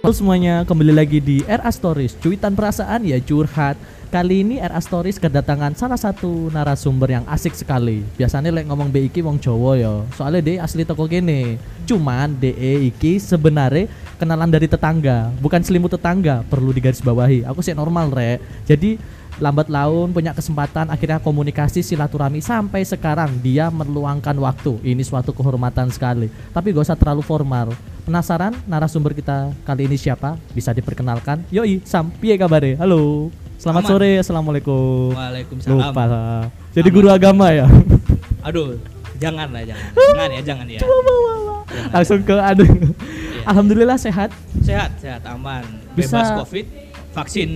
Halo 0.00 0.16
semuanya, 0.16 0.64
kembali 0.64 0.96
lagi 0.96 1.20
di 1.20 1.44
RA 1.44 1.68
Stories 1.68 2.16
Cuitan 2.16 2.56
perasaan 2.56 3.04
ya 3.04 3.20
curhat. 3.20 3.76
Kali 4.08 4.40
ini 4.40 4.56
RA 4.56 4.80
Stories 4.80 5.20
kedatangan 5.20 5.76
salah 5.76 6.00
satu 6.00 6.48
narasumber 6.48 7.20
yang 7.20 7.28
asik 7.28 7.52
sekali. 7.52 8.00
Biasanya 8.16 8.48
lek 8.48 8.64
ngomong 8.64 8.88
BIK 8.88 9.20
wong 9.20 9.36
Jawa 9.36 9.76
ya 9.76 10.00
Soalnya 10.16 10.40
dia 10.40 10.64
asli 10.64 10.88
toko 10.88 11.04
gini 11.04 11.60
Cuman 11.84 12.32
DE 12.32 12.88
iki 12.88 13.20
sebenarnya 13.20 13.92
kenalan 14.16 14.48
dari 14.48 14.72
tetangga 14.72 15.36
Bukan 15.36 15.60
selimut 15.60 15.92
tetangga, 15.92 16.48
perlu 16.48 16.72
digarisbawahi. 16.72 17.44
Aku 17.44 17.60
sih 17.60 17.76
normal 17.76 18.08
rek. 18.08 18.40
Jadi 18.64 18.96
lambat 19.36 19.68
laun 19.68 20.16
punya 20.16 20.32
kesempatan 20.32 20.88
akhirnya 20.88 21.20
komunikasi 21.20 21.84
silaturahmi 21.84 22.40
sampai 22.40 22.88
sekarang 22.88 23.36
dia 23.44 23.68
meluangkan 23.68 24.40
waktu. 24.40 24.80
Ini 24.80 25.04
suatu 25.04 25.36
kehormatan 25.36 25.92
sekali. 25.92 26.32
Tapi 26.56 26.72
gak 26.72 26.88
usah 26.88 26.96
terlalu 26.96 27.20
formal 27.20 27.76
penasaran 28.00 28.56
narasumber 28.64 29.12
kita 29.12 29.52
kali 29.62 29.84
ini 29.84 29.94
siapa 29.94 30.34
bisa 30.50 30.70
diperkenalkan 30.70 31.44
yoi 31.48 31.80
Sam 31.82 32.10
piye 32.10 32.34
kabare 32.34 32.74
halo 32.74 33.28
selamat 33.56 33.82
Aman. 33.82 33.90
sore 33.90 34.10
assalamualaikum 34.16 35.12
Waalaikumsalam. 35.12 35.76
lupa 35.76 36.04
jadi 36.70 36.84
Aman. 36.84 36.96
guru 36.96 37.08
agama 37.08 37.46
ya 37.50 37.66
Aduh, 38.40 38.72
jangan 39.16 39.52
lah, 39.52 39.60
jangan. 39.60 39.92
Jangan 39.92 40.28
ya, 40.30 40.40
jangan 40.42 40.66
ya. 40.66 40.80
Jangan. 41.70 41.92
langsung 41.92 42.20
ke 42.20 42.34
aduh 42.34 42.66
alhamdulillah 43.44 43.94
sehat 43.94 44.32
Sehat, 44.60 44.96
sehat, 44.96 45.22
aman. 45.24 45.62
Bisa- 45.92 46.18
Bebas 46.18 46.40
Covid, 46.40 46.66
vaksin 47.10 47.50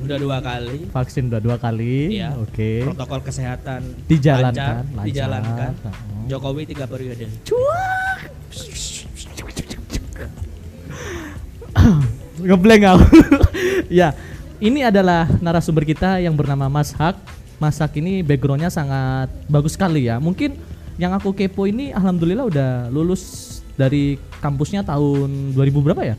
udah 0.00 0.16
dua 0.16 0.40
kali. 0.40 0.88
vaksin 0.88 1.28
udah 1.28 1.38
dua 1.38 1.56
kali 1.56 2.16
Iya. 2.16 2.32
oke 2.34 2.88
Protokol 2.88 3.20
kesehatan 3.22 3.80
Dijalankan, 4.04 4.50
lancar, 4.50 4.74
lancar. 4.88 5.04
dijalankan. 5.04 5.72
Oh. 5.84 6.26
Jokowi 6.26 6.62
tiga 6.64 6.86
periode. 6.86 7.28
ngeblank 12.48 12.82
aku. 12.86 13.06
Ya 13.92 14.16
ini 14.56 14.80
adalah 14.80 15.28
narasumber 15.42 15.84
kita 15.84 16.16
yang 16.22 16.32
bernama 16.32 16.70
Mas 16.70 16.96
Hak. 16.96 17.18
Mas 17.60 17.76
Hak 17.76 17.92
ini 18.00 18.24
backgroundnya 18.24 18.72
sangat 18.72 19.28
bagus 19.50 19.76
sekali 19.76 20.08
ya. 20.08 20.16
Mungkin 20.16 20.56
yang 20.96 21.12
aku 21.12 21.36
kepo 21.36 21.68
ini 21.68 21.92
alhamdulillah 21.92 22.46
udah 22.48 22.70
lulus 22.88 23.60
dari 23.76 24.16
kampusnya 24.40 24.80
tahun 24.86 25.52
2000 25.52 25.84
berapa 25.84 26.02
ya? 26.06 26.16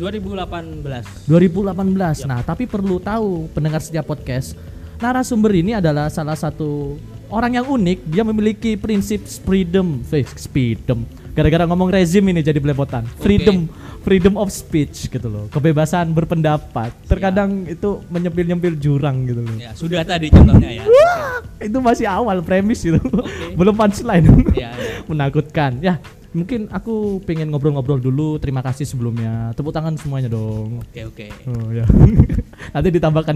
2018. 0.00 1.28
2018 1.28 2.30
nah 2.30 2.40
tapi 2.40 2.64
perlu 2.64 2.96
tahu 2.96 3.52
pendengar 3.52 3.84
setiap 3.84 4.08
podcast 4.08 4.56
narasumber 4.96 5.52
ini 5.52 5.76
adalah 5.76 6.08
salah 6.08 6.38
satu 6.38 6.96
orang 7.28 7.60
yang 7.60 7.66
unik. 7.68 7.98
Dia 8.08 8.24
memiliki 8.24 8.80
prinsip 8.80 9.26
freedom. 9.44 10.00
Freedom 10.06 11.19
gara-gara 11.40 11.64
ngomong 11.64 11.88
rezim 11.88 12.20
ini 12.28 12.44
jadi 12.44 12.60
belepotan 12.60 13.08
freedom 13.16 13.64
freedom 14.04 14.36
of 14.36 14.52
speech 14.52 15.08
gitu 15.08 15.24
loh 15.24 15.48
kebebasan 15.48 16.12
berpendapat 16.12 16.92
terkadang 17.08 17.64
itu 17.64 18.04
menyempil-nyempil 18.12 18.76
jurang 18.76 19.24
gitu 19.24 19.40
loh 19.40 19.56
Ya, 19.56 19.72
sudah 19.72 20.04
tadi 20.04 20.28
contohnya 20.28 20.68
ya. 20.68 20.84
Wah, 20.84 21.40
itu 21.56 21.78
masih 21.80 22.04
awal 22.04 22.44
premis 22.44 22.84
gitu 22.84 23.00
belum 23.58 23.72
punchline 23.72 24.28
Ya, 24.52 24.68
ya. 24.76 25.00
menakutkan 25.10 25.80
ya 25.80 25.96
mungkin 26.30 26.70
aku 26.70 27.18
pengen 27.26 27.50
ngobrol-ngobrol 27.50 27.98
dulu 27.98 28.38
terima 28.38 28.60
kasih 28.62 28.86
sebelumnya 28.86 29.50
tepuk 29.56 29.72
tangan 29.72 29.96
semuanya 29.96 30.28
dong 30.30 30.78
Oke, 30.86 31.02
oke. 31.08 31.26
Oh 31.50 31.74
ya. 31.74 31.82
Nanti 32.76 32.88
ditambahkan 32.94 33.34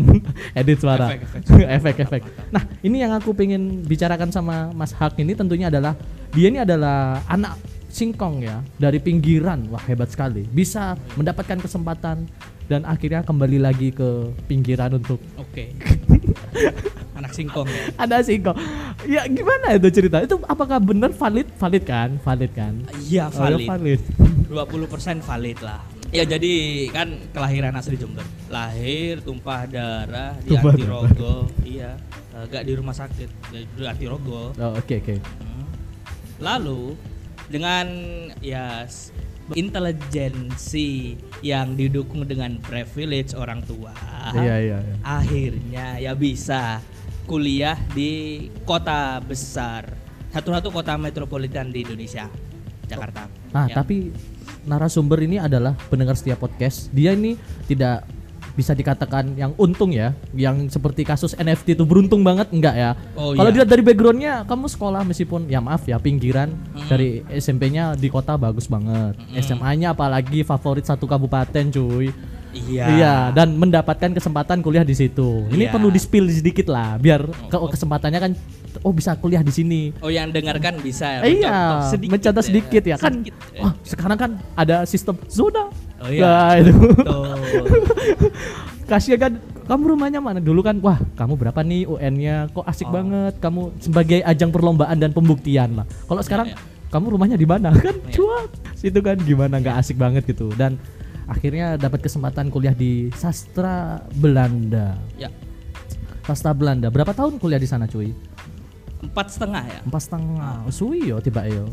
edit 0.54 0.78
suara. 0.78 1.10
Efek, 1.10 1.42
efek. 1.42 1.66
efek, 1.66 1.96
efek. 2.06 2.22
Nah, 2.54 2.62
ini 2.86 3.02
yang 3.02 3.10
aku 3.10 3.34
pengen 3.34 3.82
bicarakan 3.82 4.30
sama 4.30 4.70
Mas 4.70 4.94
Hak 4.94 5.18
ini 5.18 5.34
tentunya 5.34 5.66
adalah 5.74 5.98
dia 6.30 6.46
ini 6.50 6.62
adalah 6.62 7.18
anak 7.26 7.58
singkong 7.94 8.42
ya 8.42 8.58
dari 8.76 8.98
pinggiran. 8.98 9.70
Wah, 9.70 9.80
hebat 9.80 10.10
sekali. 10.10 10.42
Bisa 10.44 10.98
mendapatkan 11.14 11.56
kesempatan 11.56 12.26
dan 12.66 12.82
akhirnya 12.82 13.22
kembali 13.22 13.60
lagi 13.60 13.88
ke 13.88 14.08
pinggiran 14.44 14.96
untuk 14.96 15.22
Oke. 15.36 15.70
Anak 17.18 17.30
singkong 17.30 17.68
ya. 17.68 17.84
ada 17.94 18.18
singkong. 18.18 18.56
Ya 19.04 19.22
gimana 19.24 19.76
itu 19.76 19.86
cerita? 19.92 20.18
Itu 20.18 20.42
apakah 20.42 20.82
benar 20.82 21.14
valid? 21.14 21.46
Valid 21.54 21.84
kan? 21.84 22.10
Valid 22.18 22.50
kan? 22.52 22.74
Iya, 23.00 23.30
Oh, 23.30 23.46
ya, 23.46 23.54
valid. 23.54 23.68
valid. 23.68 24.00
20% 24.50 25.22
valid 25.22 25.58
lah. 25.60 25.80
Ya 26.10 26.22
jadi 26.22 26.52
kan 26.88 27.10
kelahiran 27.30 27.74
asli 27.74 27.94
Jember. 27.94 28.22
Lahir 28.46 29.18
tumpah 29.18 29.66
darah 29.66 30.38
di 30.40 30.54
Tumpah 30.54 30.70
Antirogo. 30.72 31.34
Iya, 31.60 31.98
agak 32.32 32.62
di 32.62 32.72
rumah 32.72 32.94
sakit 32.94 33.28
di 33.50 33.82
Antirogo. 33.82 34.54
Oh, 34.54 34.72
oke 34.74 34.94
oke. 34.96 35.14
Hmm. 35.18 35.64
Lalu 36.38 36.94
dengan 37.50 37.86
ya 38.40 38.88
intelijensi 39.52 41.20
yang 41.44 41.76
didukung 41.76 42.24
dengan 42.24 42.56
privilege 42.64 43.36
orang 43.36 43.60
tua. 43.68 43.92
Iya 44.32 44.56
iya 44.56 44.78
iya. 44.80 44.94
Akhirnya 45.04 45.86
ya 46.00 46.12
bisa 46.16 46.80
kuliah 47.28 47.76
di 47.92 48.48
kota 48.64 49.20
besar. 49.20 49.92
Satu-satu 50.32 50.72
kota 50.72 50.96
metropolitan 50.96 51.68
di 51.68 51.84
Indonesia. 51.84 52.26
Jakarta. 52.84 53.28
Nah, 53.52 53.64
Ya. 53.68 53.80
tapi 53.80 54.12
narasumber 54.68 55.20
ini 55.24 55.40
adalah 55.40 55.72
pendengar 55.88 56.16
setiap 56.16 56.40
podcast. 56.44 56.92
Dia 56.92 57.16
ini 57.16 57.36
tidak 57.64 58.04
bisa 58.54 58.72
dikatakan 58.72 59.34
yang 59.34 59.52
untung 59.58 59.90
ya, 59.90 60.14
yang 60.32 60.70
seperti 60.70 61.02
kasus 61.02 61.34
NFT 61.34 61.74
itu 61.74 61.84
beruntung 61.84 62.22
banget 62.22 62.50
enggak 62.54 62.74
ya? 62.74 62.90
Oh, 63.18 63.34
Kalau 63.34 63.50
iya. 63.50 63.54
dilihat 63.54 63.70
dari 63.70 63.82
backgroundnya, 63.82 64.34
kamu 64.46 64.66
sekolah 64.70 65.02
meskipun 65.02 65.50
ya 65.50 65.58
maaf 65.58 65.82
ya 65.84 65.98
pinggiran 65.98 66.54
Mm. 66.54 66.86
dari 66.86 67.08
SMP-nya 67.30 67.98
di 67.98 68.06
kota 68.06 68.38
bagus 68.38 68.70
banget, 68.70 69.18
SMA-nya 69.38 69.92
apalagi 69.92 70.42
favorit 70.42 70.86
satu 70.86 71.04
kabupaten 71.04 71.70
cuy. 71.70 72.14
Iya. 72.54 72.86
Iya, 72.86 73.14
dan 73.34 73.58
mendapatkan 73.58 74.14
kesempatan 74.14 74.62
kuliah 74.62 74.86
di 74.86 74.94
situ. 74.94 75.42
Ini 75.50 75.66
Iya. 75.66 75.72
perlu 75.74 75.90
di-spill 75.90 76.30
sedikit 76.30 76.70
lah, 76.70 76.94
biar 77.02 77.26
ke 77.50 77.56
kesempatannya 77.58 78.20
kan, 78.22 78.32
oh 78.86 78.94
bisa 78.94 79.18
kuliah 79.18 79.42
di 79.42 79.50
sini. 79.50 79.90
Oh 79.98 80.06
yang 80.06 80.30
dengarkan 80.30 80.78
bisa 80.78 81.18
ya, 81.18 81.20
iya, 81.26 81.58
mencontoh 82.06 82.42
sedikit, 82.46 82.46
ya. 82.46 82.46
sedikit 82.46 82.82
ya, 82.86 82.96
kan. 82.96 83.12
Sedikit, 83.18 83.34
ya. 83.50 83.62
Wah, 83.66 83.72
sekarang 83.82 84.18
kan 84.18 84.30
ada 84.54 84.86
sistem 84.86 85.18
zona. 85.26 85.66
Oh 86.04 86.10
iya. 86.12 86.22
Nah, 86.22 86.52
itu. 86.60 86.72
Kasihan 88.84 89.16
kan 89.18 89.32
kamu 89.64 89.96
rumahnya 89.96 90.20
mana? 90.20 90.38
Dulu 90.44 90.60
kan 90.60 90.76
wah 90.84 91.00
kamu 91.16 91.40
berapa 91.40 91.60
nih 91.64 91.88
UN-nya? 91.88 92.52
Kok 92.52 92.68
asik 92.68 92.88
Oh. 92.88 92.92
banget. 92.92 93.40
Kamu 93.40 93.60
sebagai 93.80 94.20
ajang 94.20 94.52
perlombaan 94.52 95.00
dan 95.00 95.16
pembuktian 95.16 95.80
lah. 95.80 95.88
Kalau 96.04 96.20
sekarang 96.20 96.52
iya. 96.52 96.56
kamu 96.92 97.16
rumahnya 97.16 97.40
di 97.40 97.48
mana? 97.48 97.72
Kan 97.80 97.96
Iya. 98.04 98.12
cuak 98.20 98.50
situ 98.76 99.00
kan 99.00 99.16
gimana? 99.16 99.56
Nggak 99.56 99.76
asik 99.80 99.96
banget 99.96 100.28
gitu. 100.28 100.52
Dan 100.52 100.76
akhirnya 101.24 101.80
dapat 101.80 102.04
kesempatan 102.04 102.52
kuliah 102.52 102.76
di 102.76 103.08
sastra 103.16 104.04
Belanda. 104.12 105.00
Ya. 105.16 105.32
Sastra 106.28 106.52
Belanda. 106.52 106.92
Berapa 106.92 107.16
tahun 107.16 107.40
kuliah 107.40 107.56
di 107.56 107.64
sana 107.64 107.88
cuy? 107.88 108.12
Empat 109.00 109.32
setengah 109.32 109.64
ya. 109.64 109.80
empat 109.80 110.00
setengah. 110.04 110.68
Suwi 110.68 111.08
yo 111.08 111.16
tiba 111.20 111.48
yo. 111.48 111.72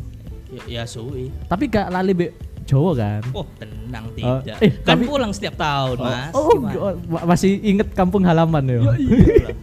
Ya, 0.51 0.63
ya 0.79 0.83
suwi. 0.83 1.31
tapi 1.47 1.67
gak 1.67 1.87
lali 1.87 2.11
be 2.11 2.27
Jawa 2.63 2.91
kan 2.93 3.21
Oh 3.31 3.45
tenang 3.55 4.05
Oh, 4.21 4.39
tidak. 4.39 4.57
eh, 4.59 4.71
kan 4.81 4.95
tapi- 4.95 5.07
pulang 5.07 5.31
setiap 5.31 5.55
tahun 5.55 5.97
mas. 5.97 6.31
oh, 6.31 6.49
Gimana? 6.51 6.75
oh, 6.77 6.93
ma- 7.07 7.25
masih 7.29 7.51
inget 7.59 7.89
kampung 7.91 8.23
halaman 8.23 8.63
yo 8.63 8.81
Iyalah. 8.91 9.55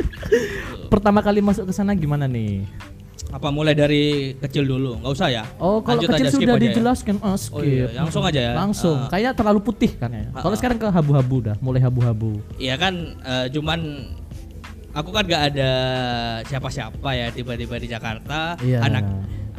pertama 0.93 1.21
kali 1.21 1.41
masuk 1.41 1.69
ke 1.69 1.73
sana 1.73 1.93
gimana 1.93 2.25
nih 2.25 2.65
Apa 3.29 3.53
mulai 3.53 3.77
dari 3.77 4.33
kecil 4.41 4.65
dulu? 4.65 5.05
Nggak 5.05 5.13
usah 5.13 5.29
ya? 5.29 5.45
Oh, 5.61 5.85
kalau 5.85 6.01
Lanjut 6.01 6.17
kecil 6.17 6.27
aja, 6.27 6.33
sudah 6.33 6.57
ya? 6.57 6.63
dijelaskan. 6.65 7.15
Oh, 7.21 7.37
skip. 7.37 7.53
Oh 7.53 7.61
iya, 7.61 7.93
langsung 7.93 8.25
aja 8.25 8.41
ya. 8.41 8.53
Langsung. 8.57 8.97
Ah. 9.05 9.09
Kayaknya 9.13 9.33
terlalu 9.37 9.61
putih 9.61 9.93
kan 10.01 10.09
ya. 10.09 10.33
Kalau 10.33 10.49
ah. 10.49 10.57
sekarang 10.57 10.81
ke 10.81 10.89
habu-habu 10.89 11.37
dah, 11.45 11.57
mulai 11.61 11.77
habu-habu. 11.85 12.41
Iya 12.57 12.81
kan, 12.81 12.95
eh, 13.21 13.53
cuman 13.53 14.09
aku 14.99 15.15
kan 15.15 15.23
gak 15.25 15.55
ada 15.55 15.71
siapa-siapa 16.43 17.11
ya 17.15 17.27
tiba-tiba 17.31 17.79
di 17.79 17.87
Jakarta. 17.87 18.59
Iya. 18.59 18.83
Anak 18.83 19.05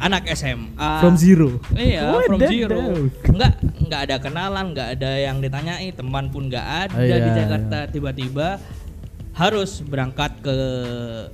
anak 0.00 0.22
SMA. 0.32 0.90
From 1.00 1.16
zero. 1.16 1.60
Iya, 1.72 2.08
Oh, 2.08 2.20
from 2.24 2.40
zero. 2.40 2.72
dong. 2.72 3.12
Enggak, 3.28 3.52
enggak 3.76 4.00
ada 4.08 4.16
kenalan, 4.16 4.66
enggak 4.72 4.88
ada 4.96 5.10
yang 5.16 5.36
ditanyai, 5.40 5.92
teman 5.92 6.32
pun 6.32 6.48
enggak 6.48 6.88
ada 6.88 6.96
Oh, 6.96 7.04
iya, 7.04 7.16
di 7.20 7.30
Jakarta. 7.36 7.78
Tiba-tiba 7.88 8.48
harus 9.36 9.80
berangkat 9.80 10.40
ke 10.40 10.56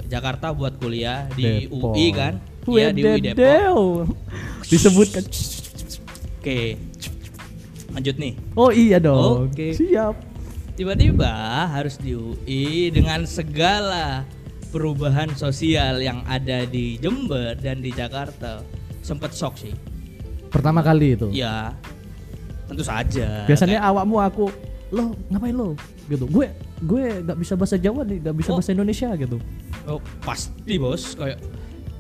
Jakarta 0.07 0.51
buat 0.51 0.79
kuliah 0.79 1.27
di 1.35 1.67
Depok. 1.67 1.95
UI 1.95 2.07
kan? 2.11 2.39
Iya 2.67 2.89
di 2.91 3.03
UI 3.03 3.21
Depok. 3.23 4.11
Disebutkan. 4.67 5.23
Oke. 6.39 6.79
Lanjut 7.95 8.17
nih. 8.19 8.33
Oh 8.59 8.71
iya 8.71 8.99
dong. 8.99 9.47
Oke. 9.51 9.73
Siap. 9.79 10.36
Tiba-tiba 10.77 11.33
harus 11.67 11.97
di 11.97 12.13
UI 12.13 12.93
dengan 12.93 13.25
segala 13.25 14.29
perubahan 14.69 15.33
sosial 15.33 16.05
yang 16.05 16.21
ada 16.29 16.69
di 16.69 17.01
Jember 17.01 17.57
dan 17.57 17.81
di 17.81 17.89
Jakarta. 17.89 18.61
Sempet 19.01 19.33
shock 19.33 19.57
sih. 19.57 19.73
Pertama 20.53 20.85
kali 20.85 21.17
itu. 21.17 21.33
Ya. 21.33 21.73
Tentu 22.69 22.85
saja. 22.85 23.49
Biasanya 23.49 23.81
awakmu 23.81 24.21
aku 24.21 24.53
lo 24.87 25.19
ngapain 25.27 25.51
lo 25.51 25.75
gitu 26.07 26.31
gue 26.31 26.47
gue 26.79 27.19
nggak 27.19 27.35
bisa 27.35 27.59
bahasa 27.59 27.75
Jawa 27.75 28.07
nih 28.07 28.23
nggak 28.23 28.37
bisa 28.39 28.55
Oh. 28.55 28.63
bahasa 28.63 28.71
Indonesia 28.71 29.11
gitu 29.19 29.43
Oh, 29.83 29.99
pasti 30.23 30.79
bos 30.79 31.19
kayak 31.19 31.43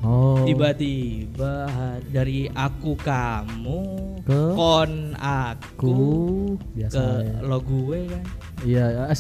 Oh. 0.07 0.47
Tiba-tiba 0.47 1.67
dari 2.07 2.47
aku 2.47 2.95
kamu 2.95 3.81
Ke? 4.23 4.55
kon 4.55 4.93
aku 5.19 5.83
Ku 5.83 5.95
biasa. 6.71 6.95
ke 6.95 7.05
ya. 7.27 7.37
lo 7.43 7.59
gue 7.59 7.99
kan. 8.07 8.23
Iya, 8.63 9.11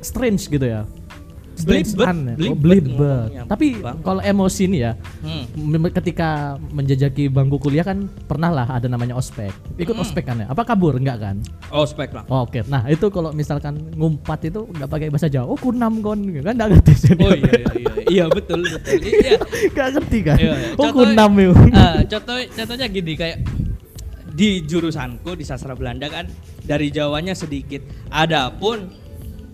strange 0.00 0.44
gitu 0.46 0.68
ya. 0.68 0.84
Blibet, 1.62 2.06
blibet 2.36 2.58
blibet. 2.58 2.88
ngomongnya, 2.94 3.42
Tapi 3.46 3.66
kalau 4.02 4.20
emosi 4.20 4.64
nih 4.68 4.80
ya, 4.80 4.92
Hmm. 5.24 5.44
ketika 5.90 6.28
menjajaki 6.70 7.26
bangku 7.26 7.58
kuliah 7.58 7.82
kan 7.82 8.06
pernah 8.26 8.50
lah 8.50 8.66
ada 8.68 8.86
namanya 8.86 9.14
ospek. 9.14 9.50
Ikut 9.74 9.94
Hmm. 9.94 10.02
ospek 10.02 10.22
kan 10.22 10.42
ya? 10.42 10.46
Apa 10.46 10.62
kabur 10.62 10.94
enggak 10.94 11.18
kan? 11.18 11.36
Oh, 11.68 11.82
spek 11.82 12.12
lah. 12.12 12.24
Oh, 12.26 12.44
Oke, 12.44 12.64
nah 12.64 12.86
itu 12.86 13.08
kalau 13.08 13.30
misalkan 13.30 13.76
ngumpat 13.92 14.46
itu 14.46 14.64
nggak 14.64 14.88
pakai 14.88 15.08
bahasa 15.08 15.28
Jawa, 15.28 15.46
oh 15.46 15.58
kunam 15.58 16.00
kon, 16.00 16.20
kan 16.40 16.54
nggak 16.54 16.68
ngerti 16.72 16.92
jadi. 17.04 17.20
Oh 17.20 17.32
iya 17.32 17.52
iya 17.52 17.72
iya, 17.74 17.92
iya 18.08 18.24
betul 18.28 18.60
betul. 18.64 18.96
Iya. 19.18 19.36
Nggak 19.68 19.88
ngerti 19.94 20.18
kan? 20.22 20.36
Iya, 20.36 20.52
iya. 20.54 20.68
Oh 20.76 20.90
kunam 20.90 21.30
itu. 21.36 21.52
Eh, 21.68 21.98
contoh 22.08 22.36
contohnya 22.48 22.86
gini 22.88 23.12
kayak 23.14 23.38
di 24.28 24.62
jurusanku 24.62 25.34
di 25.34 25.42
sastra 25.42 25.74
Belanda 25.74 26.06
kan 26.06 26.30
dari 26.62 26.88
Jawanya 26.88 27.34
sedikit. 27.34 27.82
Adapun 28.08 28.86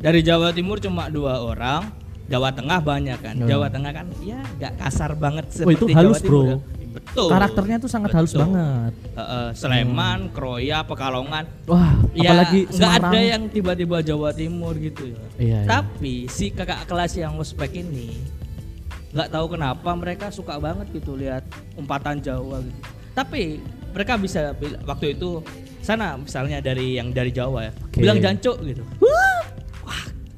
dari 0.04 0.20
Jawa 0.20 0.52
Timur 0.52 0.76
cuma 0.76 1.08
dua 1.08 1.40
orang, 1.40 1.88
Jawa 2.28 2.52
Tengah 2.52 2.78
banyak 2.78 3.18
kan. 3.18 3.34
Oh. 3.40 3.48
Jawa 3.48 3.72
Tengah 3.72 3.92
kan 3.94 4.06
ya 4.20 4.44
nggak 4.60 4.72
kasar 4.76 5.16
banget 5.16 5.48
Oh, 5.64 5.72
itu 5.72 5.88
seperti 5.88 5.92
halus, 5.96 6.20
Jawa 6.20 6.20
Timur. 6.20 6.30
bro. 6.30 6.42
ya. 6.44 6.56
Betul. 6.94 7.26
Karakternya 7.26 7.76
tuh 7.82 7.90
sangat 7.90 8.10
halus 8.14 8.30
Betul. 8.30 8.42
banget. 8.46 8.92
Eh, 9.02 9.18
eh, 9.18 9.48
Sleman, 9.50 10.30
Kroya, 10.30 10.86
Pekalongan. 10.86 11.42
Wah, 11.66 11.90
Ya, 12.14 12.30
apalagi 12.30 12.70
nggak 12.70 12.92
ada 13.02 13.18
yang 13.18 13.42
tiba-tiba 13.50 13.98
Jawa 13.98 14.30
Timur 14.30 14.78
gitu 14.78 15.10
ya. 15.10 15.18
Iya, 15.34 15.58
iya. 15.58 15.58
Tapi 15.66 16.30
si 16.30 16.54
kakak 16.54 16.86
kelas 16.86 17.16
yang 17.16 17.34
ospek 17.34 17.74
ini 17.74 18.14
nggak 19.10 19.26
tahu 19.26 19.46
kenapa 19.48 19.90
mereka 19.94 20.30
suka 20.30 20.54
banget 20.58 20.86
gitu 20.92 21.16
lihat 21.16 21.42
umpatan 21.74 22.20
Jawa 22.20 22.60
gitu. 22.60 22.78
Tapi 23.10 23.58
mereka 23.90 24.14
bisa 24.14 24.54
waktu 24.84 25.14
itu 25.14 25.42
sana 25.80 26.14
misalnya 26.14 26.58
dari 26.58 26.94
yang 26.94 27.10
dari 27.10 27.30
Jawa 27.30 27.68
ya 27.68 27.72
Oke. 27.84 28.00
bilang 28.00 28.18
jancuk 28.18 28.58
gitu. 28.62 28.82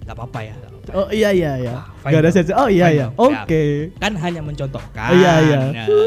Nggak 0.06 0.14
apa-apa 0.14 0.40
ya. 0.40 0.54
Oh 0.94 1.10
iya 1.10 1.28
iya 1.30 1.52
iya. 1.58 1.72
Fine 1.98 2.12
Gak 2.14 2.20
ada 2.22 2.30
sense. 2.30 2.54
Oh 2.54 2.70
iya 2.70 2.86
Fine 2.86 2.94
iya. 2.94 3.06
dong. 3.10 3.34
Oke. 3.34 3.62
Kan 3.98 4.12
hanya 4.14 4.40
mencontohkan. 4.40 5.10
Iya, 5.10 5.32
iya. 5.42 5.58
Nah, 5.58 5.70
gitu. 5.82 5.98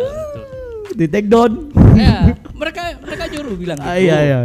Di 0.95 1.05
take 1.05 1.27
down. 1.27 1.51
Ya, 1.93 2.31
mereka 2.61 2.95
mereka 2.97 3.23
nyuruh 3.27 3.55
bilang 3.55 3.77
gitu. 3.77 3.85
Ah, 3.85 3.99
iya 3.99 4.17
iya. 4.23 4.37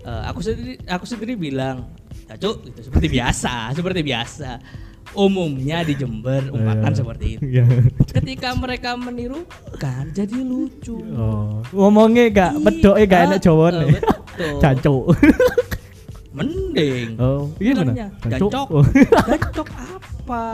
Eh, 0.00 0.22
aku 0.28 0.38
sendiri 0.40 0.76
aku 0.84 1.04
sendiri 1.04 1.32
bilang 1.34 1.88
cacuk 2.24 2.62
gitu 2.62 2.80
seperti 2.86 3.06
biasa 3.16 3.72
seperti 3.72 4.00
biasa 4.00 4.48
umumnya 5.10 5.82
di 5.82 5.92
Jember 5.92 6.46
umpatan 6.48 6.86
Iya. 6.86 6.94
seperti 6.94 7.26
itu 7.34 7.40
Iya. 7.42 7.64
ketika 8.06 8.54
mereka 8.54 8.94
menirukan 8.94 10.04
jadi 10.14 10.38
lucu 10.38 11.02
Oh, 11.12 11.58
ngomongnya 11.74 12.30
gak 12.30 12.52
pedoknya 12.62 13.04
gak 13.04 13.22
enak 13.26 13.38
Jawa 13.42 13.66
Eh, 13.66 13.72
nih. 13.74 13.88
betul. 13.98 14.56
Cancuk. 14.62 15.04
Mending 16.70 17.18
Oh, 17.18 17.50
iya 17.58 17.72
gimana? 17.74 17.92
Jancok. 18.22 18.68
Oh. 18.70 18.84
Jancok 19.28 19.68
apa? 19.74 20.46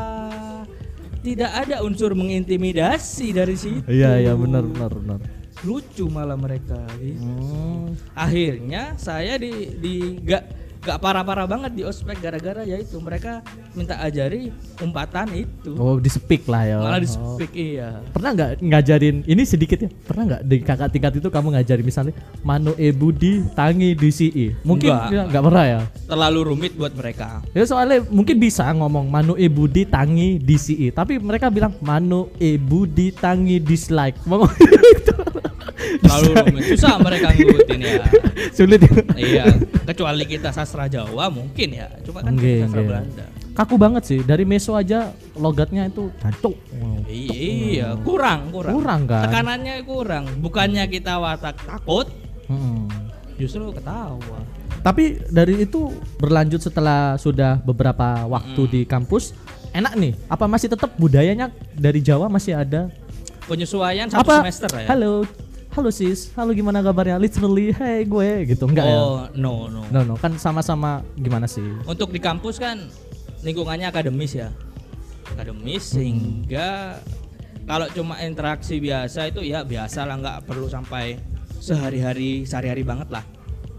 Tidak 1.20 1.50
ada 1.50 1.82
unsur 1.82 2.14
mengintimidasi 2.14 3.34
dari 3.34 3.56
situ. 3.58 3.82
Iya 3.90 4.22
iya 4.22 4.32
benar 4.38 4.62
benar 4.62 4.90
benar. 4.94 5.18
Lucu 5.66 6.06
malah 6.06 6.38
mereka. 6.38 6.78
gitu. 7.00 7.20
Hmm. 7.24 7.92
akhirnya 8.14 8.94
saya 8.96 9.36
di 9.36 9.74
di 9.80 9.94
gak 10.22 10.65
gak 10.86 10.98
parah-parah 10.98 11.44
banget 11.44 11.72
di 11.72 11.82
ospek 11.82 12.16
gara-gara 12.16 12.62
ya 12.62 12.78
itu 12.78 12.94
mereka 12.96 13.42
minta 13.72 13.98
ajari 13.98 14.54
umpatan 14.78 15.26
itu 15.34 15.74
Oh, 15.74 15.98
di 15.98 16.06
speak 16.06 16.46
lah 16.46 16.62
ya. 16.62 16.76
malah 16.78 16.96
di 16.96 17.10
Oh. 17.10 17.34
speak 17.34 17.50
iya 17.52 17.98
Pernah 18.08 18.30
nggak 18.32 18.50
ngajarin 18.62 19.16
ini 19.24 19.42
sedikit 19.42 19.78
ya? 19.78 19.90
Pernah 19.90 20.22
nggak 20.28 20.42
di 20.42 20.56
kakak 20.60 20.88
tingkat 20.88 21.12
itu 21.16 21.26
kamu 21.26 21.48
ngajarin 21.52 21.82
misalnya 21.82 22.14
manu 22.40 22.72
e 22.74 22.88
budi 22.90 23.42
tangi 23.52 23.92
di 23.92 24.10
si 24.10 24.30
Mungkin 24.62 24.88
Nggak. 24.88 25.10
ya, 25.10 25.22
nggak 25.26 25.42
pernah 25.44 25.64
ya. 25.66 25.80
terlalu 26.06 26.40
rumit 26.46 26.72
buat 26.72 26.94
mereka 26.94 27.42
Ya 27.50 27.66
soalnya 27.66 28.06
mungkin 28.06 28.38
bisa 28.38 28.70
ngomong 28.70 29.06
manu 29.06 29.34
e 29.34 29.46
budi 29.46 29.82
tangi 29.82 30.38
di 30.38 30.54
si 30.54 30.74
tapi 30.88 31.18
mereka 31.18 31.50
bilang 31.50 31.74
manu 31.80 32.30
e 32.36 32.54
budi 32.54 33.10
tangi 33.10 33.58
dislike. 33.58 34.14
Ngomong 34.28 34.52
itu. 34.54 35.14
Terlalu 35.98 36.28
rumit 36.34 36.64
susah 36.70 36.96
mereka 36.98 37.30
ngikutin 37.30 37.80
ya 37.80 38.04
Sulit 38.56 38.80
ya. 38.80 38.92
iya 39.14 39.44
kecuali 39.84 40.24
kita 40.24 40.50
sastra 40.50 40.86
Jawa 40.86 41.28
mungkin 41.28 41.68
ya 41.70 41.88
cuma 42.02 42.20
kan 42.20 42.32
kita 42.32 42.64
sastra 42.64 42.72
nggih. 42.74 42.88
Belanda 42.88 43.26
Kaku 43.52 43.74
banget 43.74 44.02
sih 44.04 44.20
dari 44.20 44.44
meso 44.44 44.72
aja 44.72 45.08
logatnya 45.34 45.86
itu 45.86 46.12
cancuk. 46.18 46.52
iya 47.08 47.96
kurang 47.98 48.50
kurang 48.50 48.72
Kurang 48.74 49.00
kan? 49.04 49.24
tekanannya 49.24 49.74
kurang 49.82 50.24
bukannya 50.38 50.84
kita 50.86 51.16
watak 51.16 51.56
takut 51.58 52.08
Hmm. 52.46 52.86
justru 53.34 53.66
ketawa 53.70 54.38
Tapi 54.78 55.18
dari 55.26 55.60
itu 55.60 55.90
berlanjut 56.16 56.62
setelah 56.62 57.16
sudah 57.16 57.58
beberapa 57.58 58.22
waktu 58.24 58.60
Hmm. 58.60 58.70
di 58.70 58.80
kampus, 58.82 59.34
enak 59.72 59.98
nih. 59.98 60.14
Apa 60.26 60.46
masih 60.46 60.70
tetap 60.70 60.94
budayanya 60.94 61.50
dari 61.74 61.98
Jawa 61.98 62.28
masih 62.28 62.54
ada? 62.54 62.86
penyesuaian 63.44 64.06
satu 64.06 64.22
apa? 64.22 64.42
semester 64.42 64.70
ya 64.76 64.86
Halo, 64.88 65.26
halo 65.76 65.92
sis, 65.92 66.32
halo 66.32 66.56
gimana 66.56 66.80
kabarnya? 66.80 67.20
Literally, 67.20 67.68
hey 67.76 68.08
gue, 68.08 68.48
gitu 68.48 68.64
enggak 68.64 68.88
ya? 68.88 68.96
oh 68.96 69.28
no 69.36 69.68
no 69.68 69.84
No 69.92 70.00
no, 70.08 70.14
kan 70.16 70.32
sama-sama 70.40 71.04
gimana 71.20 71.44
sih? 71.44 71.68
Untuk 71.84 72.16
di 72.16 72.16
kampus 72.16 72.56
kan 72.56 72.88
lingkungannya 73.44 73.84
akademis 73.84 74.40
ya. 74.40 74.48
Akademis 75.36 75.92
sehingga 75.92 76.96
kalau 77.68 77.92
cuma 77.92 78.16
interaksi 78.24 78.80
biasa 78.80 79.28
itu 79.28 79.44
ya 79.44 79.68
biasa 79.68 80.08
lah 80.08 80.16
nggak 80.16 80.38
perlu 80.48 80.64
sampai 80.64 81.20
sehari-hari 81.60 82.48
sehari-hari 82.48 82.80
banget 82.80 83.12
lah. 83.12 83.24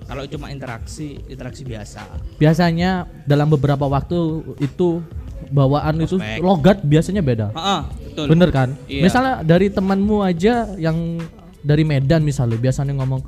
Kalau 0.05 0.21
cuma 0.29 0.53
interaksi 0.53 1.17
interaksi 1.25 1.65
biasa. 1.65 2.05
Biasanya 2.37 3.09
dalam 3.25 3.49
beberapa 3.49 3.89
waktu 3.89 4.45
itu 4.61 5.01
bawaan 5.49 5.97
itu 5.97 6.21
Ospek. 6.21 6.45
logat 6.45 6.77
biasanya 6.85 7.25
beda. 7.25 7.49
Heeh, 7.57 7.81
betul. 8.05 8.25
Bener 8.29 8.49
kan? 8.53 8.69
Iya. 8.85 9.01
Misalnya 9.01 9.33
dari 9.41 9.73
temanmu 9.73 10.21
aja 10.21 10.77
yang 10.77 11.17
dari 11.67 11.83
Medan 11.83 12.23
misalnya 12.23 12.55
biasanya 12.55 12.95
ngomong 12.95 13.21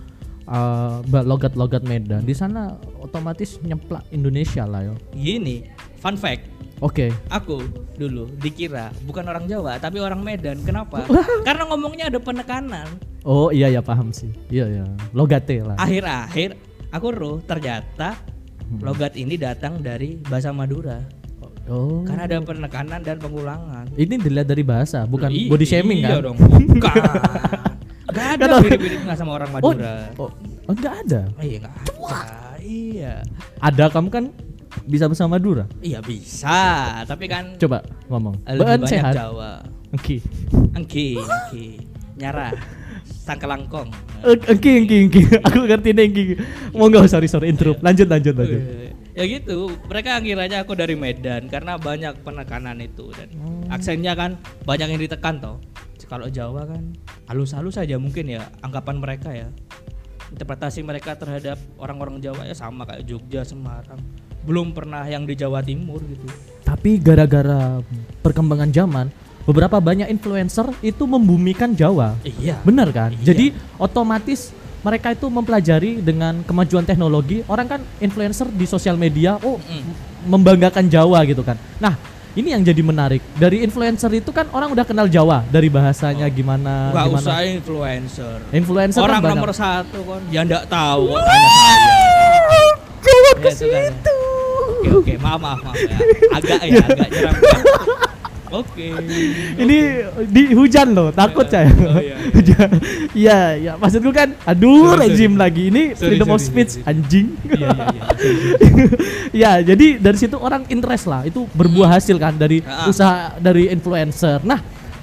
uh, 0.48 1.04
logat-logat 1.28 1.84
Medan. 1.84 2.24
Di 2.24 2.32
sana 2.32 2.80
otomatis 3.04 3.60
nyeplak 3.60 4.08
Indonesia 4.16 4.64
lah 4.64 4.88
ya. 4.88 4.96
Gini, 5.12 5.68
fun 6.00 6.16
fact. 6.16 6.48
Oke. 6.80 7.12
Aku 7.28 7.60
dulu 8.00 8.32
dikira 8.40 8.96
bukan 9.04 9.28
orang 9.28 9.46
Jawa 9.52 9.76
tapi 9.78 10.00
orang 10.00 10.24
Medan. 10.24 10.64
Kenapa? 10.64 11.04
Karena 11.48 11.68
ngomongnya 11.68 12.08
ada 12.08 12.20
penekanan. 12.24 12.88
Oh 13.28 13.52
iya 13.52 13.68
ya 13.68 13.84
paham 13.84 14.16
sih. 14.16 14.32
Iya 14.48 14.72
ya. 14.72 14.86
Logate 15.12 15.60
lah. 15.60 15.76
Akhir-akhir 15.76 16.56
aku 16.96 17.08
ruh 17.12 17.38
ternyata 17.44 18.16
logat 18.80 19.20
ini 19.20 19.36
datang 19.36 19.84
dari 19.84 20.24
bahasa 20.24 20.56
Madura. 20.56 21.04
Oh. 21.70 22.02
Karena 22.02 22.26
ada 22.26 22.42
penekanan 22.42 23.06
dan 23.06 23.22
pengulangan. 23.22 23.86
Ini 23.94 24.18
dilihat 24.18 24.50
dari 24.50 24.66
bahasa, 24.66 25.06
bukan 25.06 25.30
Ih, 25.30 25.54
body 25.54 25.66
shaming 25.70 26.02
iya 26.02 26.18
kan? 26.18 26.34
dong, 26.34 26.38
bukan. 26.42 26.98
Gak 28.20 28.32
ada 28.38 28.56
mirip-mirip 28.60 29.00
nggak 29.02 29.18
sama 29.18 29.32
orang 29.34 29.50
Oh, 29.50 29.72
Madura. 29.72 29.94
oh, 30.14 30.30
oh, 30.30 30.30
enggak 30.70 30.94
ada. 31.02 31.22
Oh, 31.32 31.44
iya 31.44 31.58
nggak 31.58 31.74
ada. 31.74 31.94
Iya. 32.60 33.14
Ada 33.58 33.84
kamu 33.90 34.08
kan 34.10 34.24
bisa 34.84 35.08
bahasa 35.08 35.26
Madura. 35.26 35.66
Iya 35.80 36.00
bisa, 36.00 36.60
tapi 37.04 37.26
kan 37.26 37.56
Coba 37.56 37.80
ngomong. 38.06 38.36
lebih 38.46 38.68
banyak 38.78 38.88
sehat. 38.88 39.14
Jawa. 39.14 39.64
Oke. 39.90 40.20
Engki, 40.74 41.18
engki. 41.18 41.66
Nyara. 42.16 42.54
Sangkelangkong. 43.06 43.90
Engki, 44.46 44.72
engki, 44.78 44.98
engki. 45.02 45.22
Aku 45.42 45.64
ngerti 45.64 45.90
nih 45.92 46.04
engki. 46.06 46.24
Mau 46.72 46.86
nggak 46.88 47.08
sorry 47.08 47.26
sorry 47.26 47.48
intro. 47.48 47.74
Lanjut 47.80 48.06
lanjut 48.06 48.36
lanjut. 48.36 48.60
Eh, 48.60 48.88
Ya 49.10 49.28
gitu, 49.28 49.68
mereka 49.84 50.16
ngiranya 50.16 50.64
aku 50.64 50.80
dari 50.80 50.96
Medan 50.96 51.52
karena 51.52 51.76
banyak 51.76 52.24
penekanan 52.24 52.80
itu 52.80 53.12
dan 53.12 53.28
Hmm. 53.36 53.68
aksennya 53.68 54.16
kan 54.16 54.40
banyak 54.64 54.88
yang 54.88 55.02
ditekan 55.02 55.44
toh. 55.44 55.60
Kalau 56.10 56.26
Jawa 56.26 56.66
kan 56.66 56.98
halus-halus 57.30 57.78
saja 57.78 58.02
mungkin 58.02 58.34
ya 58.34 58.50
anggapan 58.66 58.98
mereka 58.98 59.30
ya. 59.30 59.54
Interpretasi 60.34 60.82
mereka 60.82 61.14
terhadap 61.14 61.62
orang-orang 61.78 62.18
Jawa 62.18 62.50
ya 62.50 62.58
sama 62.58 62.82
kayak 62.90 63.06
Jogja, 63.06 63.46
Semarang. 63.46 64.02
Belum 64.42 64.74
pernah 64.74 65.06
yang 65.06 65.30
di 65.30 65.38
Jawa 65.38 65.62
Timur 65.62 66.02
gitu. 66.02 66.26
Tapi 66.66 66.98
gara-gara 66.98 67.78
perkembangan 68.26 68.74
zaman, 68.74 69.14
beberapa 69.46 69.78
banyak 69.78 70.10
influencer 70.10 70.74
itu 70.82 71.06
membumikan 71.06 71.78
Jawa. 71.78 72.18
Iya. 72.26 72.58
Bener 72.66 72.90
kan? 72.90 73.14
Iya. 73.22 73.34
Jadi 73.34 73.54
otomatis 73.78 74.50
mereka 74.82 75.14
itu 75.14 75.30
mempelajari 75.30 76.02
dengan 76.02 76.42
kemajuan 76.42 76.90
teknologi. 76.90 77.46
Orang 77.46 77.70
kan 77.70 77.82
influencer 78.02 78.50
di 78.50 78.66
sosial 78.66 78.98
media, 78.98 79.38
oh 79.46 79.62
Mm. 79.62 79.84
membanggakan 80.26 80.90
Jawa 80.90 81.22
gitu 81.30 81.46
kan. 81.46 81.60
Nah, 81.78 81.96
ini 82.32 82.54
yang 82.54 82.62
jadi 82.62 82.82
menarik. 82.82 83.22
Dari 83.36 83.62
influencer 83.62 84.12
itu 84.14 84.30
kan 84.30 84.46
orang 84.50 84.70
udah 84.70 84.86
kenal 84.86 85.06
Jawa 85.06 85.42
dari 85.48 85.66
bahasanya 85.68 86.30
gimana, 86.30 86.94
Gak 86.94 87.06
gimana. 87.10 87.26
usah 87.26 87.38
influencer. 87.42 88.38
Influencer 88.52 89.02
Orang 89.02 89.22
kan 89.22 89.34
nomor 89.34 89.52
satu 89.52 90.00
kan, 90.06 90.22
ya 90.30 90.46
ndak 90.46 90.70
tahu 90.70 91.10
kok 91.10 91.22
tanya 91.22 91.50
saya. 91.50 91.78
Ya, 93.00 93.32
ke 93.34 93.50
itu 93.50 93.66
kan. 93.66 93.82
situ. 93.90 94.20
Oke 94.80 94.90
oke 94.96 95.14
maaf 95.18 95.40
maaf 95.40 95.60
maaf 95.62 95.76
ya. 95.76 95.98
Agak 96.34 96.60
ya 96.66 96.78
agak 96.80 97.08
nyeram. 97.10 97.36
Oke. 98.50 98.90
Ini 99.56 99.78
di 100.26 100.44
hujan 100.52 100.92
loh, 100.92 101.10
takut 101.10 101.46
Oh, 101.46 101.50
saya. 101.50 101.70
iya, 101.70 102.02
iya. 102.02 102.16
Hujan. 102.36 102.70
Iya, 103.14 103.40
iya. 103.56 103.74
Maksudku 103.76 104.10
kan, 104.10 104.34
aduh 104.42 104.94
Sorry, 104.94 105.02
rezim 105.06 105.32
sorry. 105.32 105.42
lagi. 105.42 105.64
Ini 105.70 105.84
Sorry, 105.94 106.08
freedom 106.14 106.28
of 106.28 106.38
sorry, 106.38 106.48
speech 106.50 106.72
sorry. 106.76 106.90
anjing. 106.90 107.28
Iya 107.44 107.68
iya 107.70 107.86
iya. 107.88 108.04
ya, 109.46 109.52
jadi 109.66 109.88
dari 109.98 110.18
situ 110.18 110.36
orang 110.36 110.66
interest 110.68 111.06
lah. 111.06 111.22
Itu 111.24 111.46
berbuah 111.52 111.96
hasil 111.96 112.18
kan 112.18 112.34
dari 112.34 112.62
Ah. 112.62 112.86
usaha 112.86 113.16
dari 113.38 113.70
influencer. 113.70 114.42
Nah, 114.42 114.60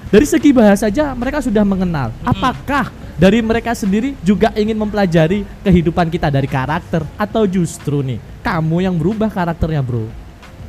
dari 0.07 0.23
segi 0.23 0.51
bahasa 0.51 0.87
saja 0.87 1.11
mereka 1.11 1.39
sudah 1.39 1.63
mengenal. 1.63 2.11
Apakah 2.21 2.87
dari 3.15 3.39
mereka 3.39 3.71
sendiri 3.71 4.13
juga 4.21 4.53
ingin 4.53 4.75
mempelajari 4.75 5.41
kehidupan 5.61 6.07
kita 6.07 6.27
dari 6.27 6.45
karakter 6.45 7.01
atau 7.15 7.43
justru 7.43 7.99
nih 7.99 8.19
kamu 8.39 8.83
yang 8.83 8.95
berubah 8.95 9.27
karakternya, 9.27 9.81
Bro? 9.81 10.26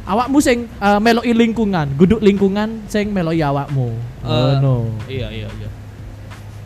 Awakmu 0.08 0.40
sing 0.40 0.64
eh, 0.64 0.98
meloi 0.98 1.32
lingkungan, 1.32 1.86
guduk 1.94 2.16
lingkungan 2.18 2.88
sing 2.88 3.12
meloi 3.12 3.38
awakmu. 3.38 3.92
Oh 4.24 4.32
Eh, 4.32 4.52
no. 4.58 4.88
Iya 5.04 5.28
iya 5.28 5.48
iya. 5.52 5.68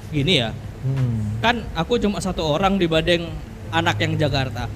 Gini 0.08 0.34
ya, 0.38 0.50
Hmm. 0.82 1.38
kan 1.38 1.62
aku 1.72 1.94
cuma 1.96 2.18
satu 2.18 2.42
orang 2.44 2.74
dibanding 2.76 3.26
anak 3.70 3.98
yang 3.98 4.14
Jakarta. 4.16 4.70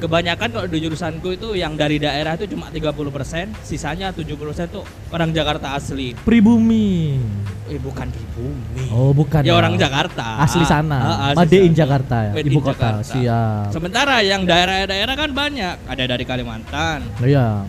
Kebanyakan 0.00 0.48
kalau 0.48 0.64
di 0.64 0.80
jurusanku 0.80 1.28
itu 1.30 1.52
yang 1.52 1.76
dari 1.76 2.00
daerah 2.00 2.32
itu 2.32 2.48
cuma 2.48 2.72
30%, 2.72 3.52
sisanya 3.60 4.08
70% 4.08 4.72
tuh 4.72 4.80
orang 5.12 5.28
Jakarta 5.30 5.76
asli. 5.76 6.16
Pribumi. 6.16 7.20
Eh 7.68 7.76
bukan 7.76 8.08
pribumi. 8.08 8.88
Oh, 8.88 9.12
bukan. 9.12 9.44
ya 9.44 9.52
orang 9.52 9.76
Jakarta. 9.76 10.40
Asli 10.40 10.64
sana. 10.64 10.98
Ah, 10.98 11.16
asli 11.36 11.52
Made 11.52 11.58
in. 11.62 11.74
Jakarta 11.76 12.16
ya, 12.26 12.32
Made 12.32 12.48
ibu 12.48 12.58
kota. 12.58 12.72
Jakarta. 12.96 13.12
Siap. 13.12 13.68
Sementara 13.70 14.16
yang 14.24 14.42
daerah-daerah 14.42 15.14
kan 15.14 15.30
banyak. 15.30 15.76
Ada 15.84 16.04
dari 16.08 16.24
Kalimantan, 16.24 17.04
Iya. 17.20 17.68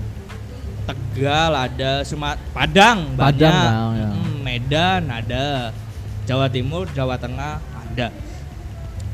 Tegal, 0.93 1.51
ada 1.55 1.91
Sumat 2.03 2.37
Padang, 2.51 3.13
Padang, 3.15 3.51
banyak. 3.51 3.97
ya, 3.97 4.01
ya. 4.03 4.09
Mm, 4.11 4.37
Medan 4.43 5.01
ada. 5.09 5.47
Jawa 6.29 6.47
Timur, 6.47 6.85
Jawa 6.93 7.17
Tengah 7.17 7.59
ada. 7.59 8.07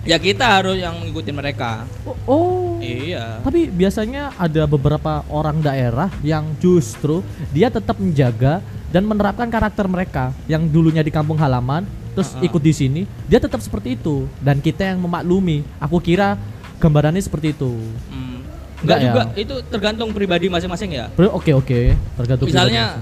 Ya 0.07 0.15
kita 0.15 0.48
harus 0.48 0.79
yang 0.79 0.96
ngikutin 1.03 1.36
mereka. 1.36 1.84
Oh, 2.07 2.15
oh. 2.27 2.67
Iya. 2.79 3.43
Tapi 3.43 3.67
biasanya 3.67 4.31
ada 4.39 4.63
beberapa 4.63 5.25
orang 5.27 5.60
daerah 5.60 6.07
yang 6.24 6.48
justru 6.63 7.19
dia 7.51 7.67
tetap 7.67 8.00
menjaga 8.00 8.63
dan 8.88 9.03
menerapkan 9.03 9.51
karakter 9.51 9.84
mereka 9.84 10.31
yang 10.48 10.63
dulunya 10.63 11.03
di 11.03 11.12
kampung 11.12 11.36
halaman 11.36 11.84
terus 12.15 12.34
Ah, 12.34 12.39
ah. 12.39 12.48
ikut 12.48 12.62
di 12.63 12.74
sini, 12.74 13.01
dia 13.27 13.38
tetap 13.38 13.60
seperti 13.60 13.93
itu 13.93 14.25
dan 14.39 14.57
kita 14.57 14.89
yang 14.89 14.98
memaklumi. 15.03 15.62
Aku 15.77 16.00
kira 16.00 16.39
gambarannya 16.79 17.22
seperti 17.22 17.51
itu. 17.53 17.75
Mm. 18.10 18.37
Enggak 18.77 18.98
Enggak 18.98 18.98
ya? 18.98 19.05
juga, 19.10 19.24
itu 19.34 19.55
tergantung 19.74 20.10
pribadi 20.13 20.46
masing-masing 20.53 20.89
ya. 20.93 21.05
Oke 21.34 21.51
oke, 21.53 21.98
tergantung 22.17 22.46
Misalnya 22.46 23.01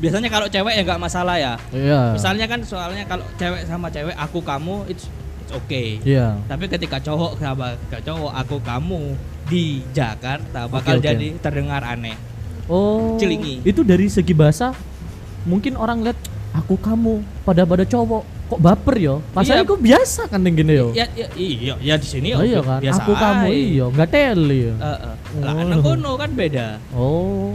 biasanya 0.00 0.28
kalau 0.32 0.46
cewek 0.48 0.74
ya 0.80 0.82
nggak 0.84 1.00
masalah 1.00 1.36
ya. 1.36 1.54
Iya. 1.72 2.16
Misalnya 2.16 2.46
kan 2.48 2.60
soalnya 2.64 3.04
kalau 3.04 3.24
cewek 3.36 3.68
sama 3.68 3.92
cewek 3.92 4.16
aku 4.16 4.38
kamu 4.40 4.88
it's, 4.88 5.08
it's 5.44 5.52
okay. 5.52 6.00
Iya. 6.04 6.40
Tapi 6.48 6.68
ketika 6.68 7.00
cowok 7.00 7.36
sama 7.40 7.76
cowok 7.92 8.32
aku 8.32 8.56
kamu 8.64 9.00
di 9.48 9.84
Jakarta 9.92 10.68
bakal 10.68 11.00
oke. 11.00 11.04
jadi 11.04 11.28
terdengar 11.40 11.84
aneh. 11.84 12.16
Oh. 12.68 13.20
Cilingi. 13.20 13.60
Itu 13.64 13.84
dari 13.84 14.08
segi 14.08 14.32
bahasa 14.32 14.72
mungkin 15.44 15.76
orang 15.76 16.04
lihat 16.04 16.16
aku 16.52 16.76
kamu 16.80 17.24
pada 17.44 17.64
pada 17.68 17.84
cowok 17.84 18.39
kok 18.50 18.58
baper 18.58 18.96
yo. 18.98 19.14
Pasal 19.30 19.54
Iya. 19.56 19.64
itu 19.64 19.74
biasa 19.76 20.26
kan 20.26 20.42
yang 20.42 20.56
gini 20.56 20.72
yo. 20.74 20.88
Ya, 20.90 21.06
ya 21.12 21.30
iya 21.32 21.74
ya 21.78 21.94
di 21.94 22.04
sini 22.04 22.34
Oh, 22.34 22.42
iya 22.42 22.58
kan. 22.60 22.82
biasa 22.82 23.00
Aku 23.00 23.12
kamu 23.14 23.46
iya, 23.48 23.84
nggak 23.86 24.08
teli. 24.08 24.60
ya. 24.66 24.74
Heeh. 24.76 25.14
Lah 25.38 25.52
Oh. 25.52 25.62
anak 25.62 25.78
kono 25.80 26.12
kan 26.16 26.30
beda. 26.32 26.66
Oh. 26.90 27.54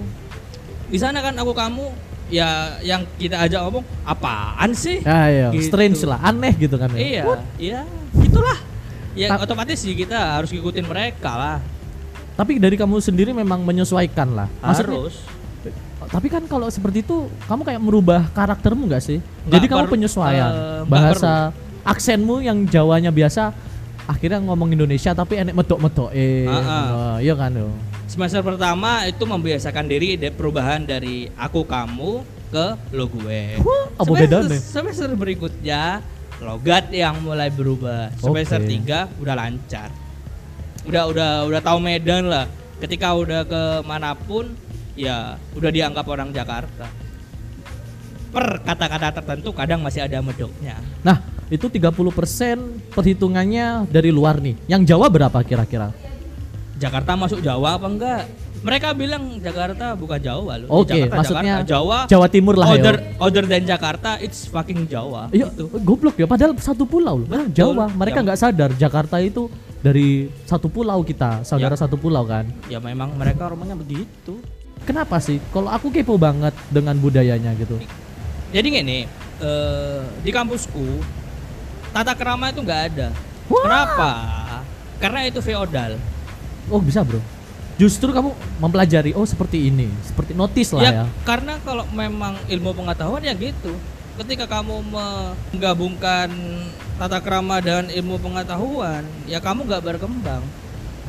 Di 0.86 0.96
sana 0.96 1.20
kan 1.20 1.36
aku 1.36 1.52
kamu 1.52 1.86
ya 2.26 2.48
yang 2.82 3.04
kita 3.20 3.44
ajak 3.44 3.60
ngomong 3.62 3.84
apaan 4.02 4.72
sih? 4.72 4.98
Ya 5.00 5.20
iya, 5.28 5.48
Gitu. 5.52 5.68
strange 5.68 6.00
lah, 6.02 6.18
aneh 6.24 6.56
gitu 6.56 6.76
kan 6.76 6.88
ya. 6.90 6.98
Iya, 6.98 7.24
What? 7.24 7.42
iya, 7.60 7.80
gitulah. 8.16 8.58
Ya 9.14 9.28
Ta- 9.30 9.44
otomatis 9.44 9.78
sih 9.78 9.92
kita 9.92 10.40
harus 10.40 10.50
ngikutin 10.50 10.84
mereka 10.84 11.32
lah. 11.32 11.58
Tapi 12.34 12.58
dari 12.58 12.76
kamu 12.76 13.00
sendiri 13.00 13.32
memang 13.32 13.62
menyesuaikan 13.62 14.28
lah. 14.30 14.48
Maksudnya, 14.60 14.96
harus. 14.96 15.16
Tapi 16.08 16.28
kan 16.28 16.44
kalau 16.46 16.68
seperti 16.68 17.02
itu 17.02 17.18
kamu 17.44 17.62
kayak 17.64 17.82
merubah 17.82 18.22
karaktermu 18.30 18.86
nggak 18.86 19.00
sih? 19.00 19.18
Nggak 19.18 19.52
Jadi 19.52 19.66
kamu 19.68 19.86
penyesuaian 19.88 20.52
nggak 20.52 20.88
bahasa 20.88 21.32
aksenmu 21.82 22.42
yang 22.42 22.66
Jawanya 22.66 23.10
biasa 23.10 23.54
akhirnya 24.06 24.38
ngomong 24.40 24.70
Indonesia 24.70 25.12
tapi 25.12 25.38
enek 25.38 25.54
medok-medok 25.54 26.10
eh 26.12 26.46
Ah, 26.46 26.62
ah. 26.62 27.16
iya 27.18 27.34
kan 27.34 27.50
yo. 27.52 27.70
Semester 28.06 28.42
pertama 28.42 29.02
itu 29.04 29.22
membiasakan 29.22 29.86
diri 29.86 30.14
de 30.14 30.30
perubahan 30.30 30.82
dari 30.82 31.26
aku 31.34 31.66
kamu 31.66 32.22
ke 32.48 32.66
lo 32.92 33.06
gue. 33.08 33.58
Wah, 33.60 33.90
apa 33.92 34.06
Semester- 34.06 34.46
bedanya? 34.46 34.58
Semester 34.62 35.10
berikutnya 35.12 35.82
logat 36.38 36.94
yang 36.94 37.18
mulai 37.20 37.50
berubah. 37.50 38.14
Semester 38.16 38.62
Oke. 38.62 38.78
3 38.86 39.10
udah 39.18 39.36
lancar. 39.36 39.90
Udah 40.86 41.10
udah 41.10 41.30
udah 41.46 41.62
tahu 41.62 41.78
medan 41.82 42.30
lah. 42.30 42.46
Ketika 42.78 43.10
udah 43.12 43.42
ke 43.42 43.62
mana 43.82 44.14
pun 44.14 44.54
ya 44.96 45.36
udah 45.54 45.72
dianggap 45.72 46.06
orang 46.08 46.32
Jakarta. 46.32 46.88
Per 48.32 48.46
kata-kata 48.68 49.16
tertentu 49.16 49.56
kadang 49.56 49.80
masih 49.80 50.04
ada 50.04 50.20
medoknya. 50.20 50.76
Nah, 51.04 51.24
itu 51.48 51.72
30% 51.72 52.92
perhitungannya 52.92 53.88
dari 53.88 54.12
luar 54.12 54.44
nih. 54.44 54.60
Yang 54.68 54.92
Jawa 54.92 55.08
berapa 55.08 55.40
kira-kira? 55.40 55.96
Jakarta 56.76 57.16
masuk 57.16 57.40
Jawa 57.40 57.80
apa 57.80 57.88
enggak? 57.88 58.24
Mereka 58.60 58.98
bilang 58.98 59.38
Jakarta 59.40 59.94
bukan 59.96 60.20
Jawa 60.20 60.58
loh. 60.58 60.68
Oke, 60.84 60.98
Jakarta, 60.98 61.16
maksudnya 61.22 61.54
Jakarta. 61.62 61.70
Jawa 61.70 61.98
Jawa 62.10 62.28
Timur 62.28 62.56
lah 62.58 62.68
other, 62.68 62.96
ya. 62.98 63.22
other 63.22 63.44
than 63.46 63.64
Jakarta 63.64 64.10
it's 64.20 64.50
fucking 64.50 64.90
Jawa. 64.90 65.30
Iya, 65.30 65.54
Gitu. 65.54 65.70
goblok 65.86 66.18
ya. 66.18 66.26
Padahal 66.26 66.58
satu 66.58 66.84
pulau 66.84 67.24
loh. 67.24 67.28
Betul. 67.30 67.54
Jawa. 67.54 67.88
Mereka 67.88 68.20
Ya. 68.20 68.24
nggak 68.26 68.40
sadar 68.42 68.70
Jakarta 68.74 69.22
itu 69.22 69.48
dari 69.80 70.28
satu 70.44 70.66
pulau 70.68 71.06
kita, 71.06 71.46
saudara 71.46 71.78
Ya. 71.78 71.82
satu 71.86 71.96
pulau 71.96 72.26
kan. 72.26 72.50
Ya 72.68 72.82
memang 72.82 73.14
mereka 73.14 73.54
rumahnya 73.54 73.78
begitu. 73.78 74.42
Kenapa 74.86 75.18
sih? 75.18 75.42
Kalau 75.50 75.68
aku 75.68 75.90
kepo 75.90 76.16
banget 76.16 76.54
dengan 76.70 76.94
budayanya 76.96 77.58
gitu. 77.58 77.82
Jadi 78.54 78.68
gini, 78.70 79.00
eh, 79.42 80.02
di 80.22 80.30
kampusku 80.30 81.02
tata 81.90 82.14
kerama 82.14 82.54
itu 82.54 82.62
nggak 82.62 82.82
ada. 82.94 83.10
Wah. 83.50 83.62
Kenapa? 83.66 84.10
Karena 85.02 85.20
itu 85.26 85.42
feodal. 85.42 85.98
Oh 86.70 86.80
bisa 86.80 87.02
bro. 87.02 87.20
Justru 87.76 88.14
kamu 88.14 88.32
mempelajari. 88.62 89.12
Oh 89.18 89.26
seperti 89.28 89.68
ini. 89.68 89.92
Seperti 90.06 90.32
notice 90.32 90.72
lah 90.72 90.82
Ya, 90.86 90.92
ya. 91.02 91.06
karena 91.28 91.60
kalau 91.66 91.84
memang 91.92 92.40
ilmu 92.48 92.72
pengetahuan 92.72 93.26
ya 93.26 93.36
gitu. 93.36 93.76
Ketika 94.16 94.48
kamu 94.48 94.80
menggabungkan 95.52 96.32
tata 96.96 97.20
krama 97.20 97.60
dan 97.60 97.92
ilmu 97.92 98.16
pengetahuan, 98.16 99.04
ya 99.28 99.44
kamu 99.44 99.68
nggak 99.68 99.84
berkembang. 99.84 100.40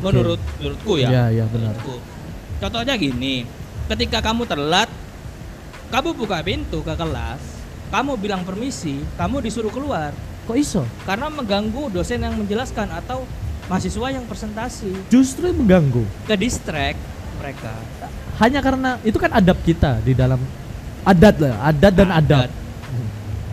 Menurut 0.02 0.42
menurutku 0.58 0.98
ya. 0.98 1.08
Iya 1.08 1.24
iya 1.40 1.44
benar. 1.46 1.70
Menurutku. 1.78 2.02
Contohnya 2.58 2.98
gini, 2.98 3.46
ketika 3.86 4.18
kamu 4.20 4.42
telat, 4.44 4.90
kamu 5.88 6.10
buka 6.12 6.42
pintu 6.42 6.82
ke 6.82 6.92
kelas, 6.92 7.40
kamu 7.88 8.18
bilang 8.18 8.42
permisi, 8.42 9.02
kamu 9.14 9.38
disuruh 9.40 9.70
keluar 9.70 10.10
Kok 10.44 10.56
iso? 10.56 10.82
karena 11.02 11.26
mengganggu 11.28 11.90
dosen 11.90 12.18
yang 12.18 12.34
menjelaskan 12.34 12.90
atau 12.92 13.22
mahasiswa 13.66 14.06
yang 14.10 14.26
presentasi, 14.26 14.90
Justru 15.06 15.50
mengganggu. 15.50 16.02
ke 16.26 16.34
distract 16.34 16.98
mereka. 17.36 17.72
Hanya 18.36 18.60
karena 18.60 18.98
itu 19.00 19.16
kan 19.16 19.30
adab 19.32 19.58
kita 19.62 19.98
di 20.00 20.12
dalam 20.12 20.38
adat 21.02 21.36
lah, 21.38 21.54
adat 21.64 21.92
dan 21.94 22.10
adab. 22.10 22.48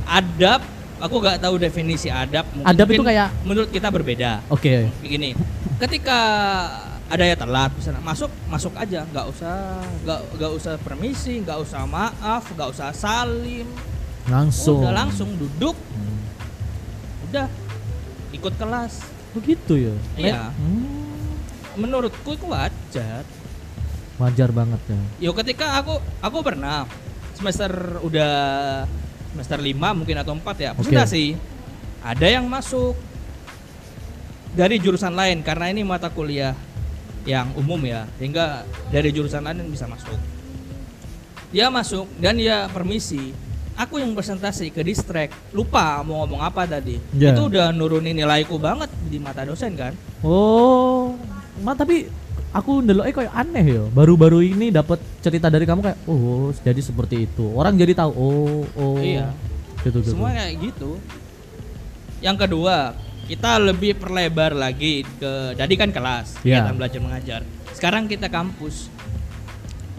Adab, 0.04 0.62
aku 1.00 1.16
nggak 1.18 1.38
tahu 1.40 1.56
definisi 1.58 2.12
adab. 2.12 2.46
Mungkin- 2.52 2.68
Adab 2.68 2.88
itu 2.92 3.04
kayak- 3.04 3.32
menurut 3.42 3.70
kita 3.70 3.88
berbeda. 3.88 4.32
Oke. 4.48 4.92
Begini, 5.00 5.34
ketika 5.80 6.20
ada 7.06 7.24
yang 7.24 7.36
telat, 7.36 7.72
misalnya 7.74 8.02
masuk 8.02 8.32
masuk 8.48 8.74
aja, 8.74 9.04
nggak 9.06 9.26
usah 9.28 9.56
nggak 10.02 10.20
nggak 10.34 10.52
usah 10.54 10.74
permisi, 10.80 11.40
nggak 11.40 11.60
usah 11.60 11.84
maaf, 11.84 12.44
nggak 12.50 12.70
usah 12.70 12.90
salim, 12.92 13.68
Langsung. 14.26 14.82
udah 14.82 14.94
langsung 14.96 15.30
duduk, 15.36 15.76
Hmm. 15.76 16.20
udah 17.28 17.48
ikut 18.32 18.54
kelas. 18.56 18.94
Begitu 19.34 19.74
ya. 19.84 19.96
Iya. 20.16 20.42
Hmm, 20.54 21.34
Menurutku 21.76 22.34
itu 22.34 22.46
wajar. 22.46 23.26
wajar 24.14 24.50
banget 24.50 24.78
ya. 24.86 25.02
Yo 25.20 25.34
ketika 25.34 25.74
aku 25.76 25.98
aku 26.22 26.38
pernah 26.42 26.86
semester 27.34 27.74
udah 28.00 28.34
semester 29.34 29.58
5 29.58 29.74
mungkin 29.92 30.14
atau 30.16 30.38
4 30.38 30.54
ya 30.56 30.70
Oke. 30.72 30.86
presentasi. 30.86 31.34
Ada 32.06 32.38
yang 32.38 32.46
masuk 32.46 32.94
dari 34.54 34.78
jurusan 34.78 35.12
lain 35.12 35.42
karena 35.42 35.66
ini 35.68 35.82
mata 35.82 36.14
kuliah 36.14 36.54
yang 37.24 37.48
umum 37.56 37.80
ya, 37.84 38.04
sehingga 38.20 38.68
dari 38.92 39.10
jurusan 39.16 39.44
lain 39.44 39.64
bisa 39.72 39.88
masuk. 39.88 40.20
Dia 41.54 41.70
masuk 41.70 42.10
dan 42.20 42.36
dia 42.36 42.68
permisi. 42.72 43.32
Aku 43.74 43.98
yang 43.98 44.14
presentasi 44.14 44.70
ke 44.70 44.86
distract, 44.86 45.34
lupa 45.50 46.06
mau 46.06 46.22
ngomong 46.22 46.46
apa 46.46 46.70
tadi. 46.70 47.02
Ya. 47.18 47.34
Itu 47.34 47.50
udah 47.50 47.74
nurunin 47.74 48.14
nilaiku 48.14 48.62
banget 48.62 48.90
di 49.10 49.18
mata 49.18 49.42
dosen 49.42 49.74
kan. 49.74 49.98
Oh, 50.22 51.18
ma 51.66 51.74
tapi 51.74 52.06
aku 52.54 52.86
ndelok 52.86 53.10
kayak 53.10 53.34
aneh 53.34 53.66
ya. 53.66 53.84
Baru-baru 53.90 54.46
ini 54.46 54.70
dapat 54.70 55.02
cerita 55.26 55.50
dari 55.50 55.66
kamu 55.66 55.82
kayak 55.82 56.00
oh 56.06 56.54
jadi 56.62 56.82
seperti 56.86 57.26
itu. 57.26 57.50
Orang 57.50 57.74
jadi 57.74 57.98
tahu 57.98 58.12
oh 58.14 58.62
oh. 58.78 58.98
Iya. 59.02 59.34
Gitu 59.82 60.06
gitu. 60.06 60.14
Semua 60.14 60.38
kayak 60.38 60.54
gitu. 60.62 61.02
Yang 62.22 62.38
kedua, 62.48 62.96
kita 63.24 63.56
lebih 63.56 63.96
perlebar 63.96 64.52
lagi 64.52 65.08
ke 65.18 65.56
jadi 65.56 65.74
kan 65.80 65.90
kelas, 65.90 66.44
Iya. 66.44 66.60
kegiatan 66.60 66.76
belajar 66.76 67.00
mengajar. 67.00 67.42
Sekarang 67.72 68.04
kita 68.06 68.28
kampus. 68.28 68.92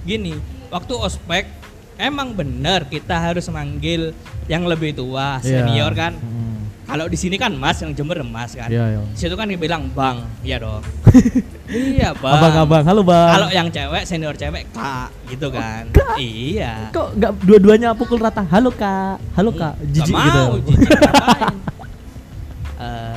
Gini, 0.04 0.37
waktu 0.69 0.93
ospek 0.93 1.49
emang 1.97 2.37
benar 2.37 2.85
kita 2.85 3.16
harus 3.16 3.49
manggil 3.49 4.12
yang 4.45 4.69
lebih 4.69 4.93
tua, 4.93 5.40
Iya. 5.40 5.64
senior 5.64 5.93
kan. 5.97 6.12
Hmm. 6.21 6.43
Kalau 6.85 7.09
di 7.09 7.16
sini 7.16 7.40
kan 7.40 7.49
Mas 7.57 7.81
yang 7.81 7.97
Jember 7.97 8.21
Mas 8.21 8.52
kan. 8.52 8.69
Iya, 8.69 8.85
iya. 8.93 9.00
Di 9.09 9.16
situ 9.16 9.33
kan 9.33 9.49
dibilang 9.49 9.88
Bang, 9.97 10.28
iya 10.45 10.61
dong. 10.61 10.85
iya, 11.73 12.12
Bang. 12.12 12.37
Abang-abang, 12.37 12.85
halo 12.85 13.00
Bang. 13.00 13.33
Kalau 13.40 13.49
yang 13.49 13.69
cewek 13.73 14.04
senior 14.04 14.37
cewek 14.37 14.69
Kak 14.69 15.09
gitu 15.33 15.49
kan. 15.49 15.88
Kak. 15.97 16.21
Iya. 16.21 16.93
Kok 16.93 17.16
nggak 17.16 17.33
dua-duanya 17.40 17.97
pukul 17.97 18.21
rata? 18.21 18.45
Halo 18.52 18.69
Kak. 18.69 19.16
Halo 19.33 19.49
Kak. 19.57 19.81
Nggak 19.81 19.97
Jijik 19.97 20.12
mau, 20.12 20.61
gitu. 20.61 20.76
jijik. 20.76 20.88
Eh, 20.93 21.74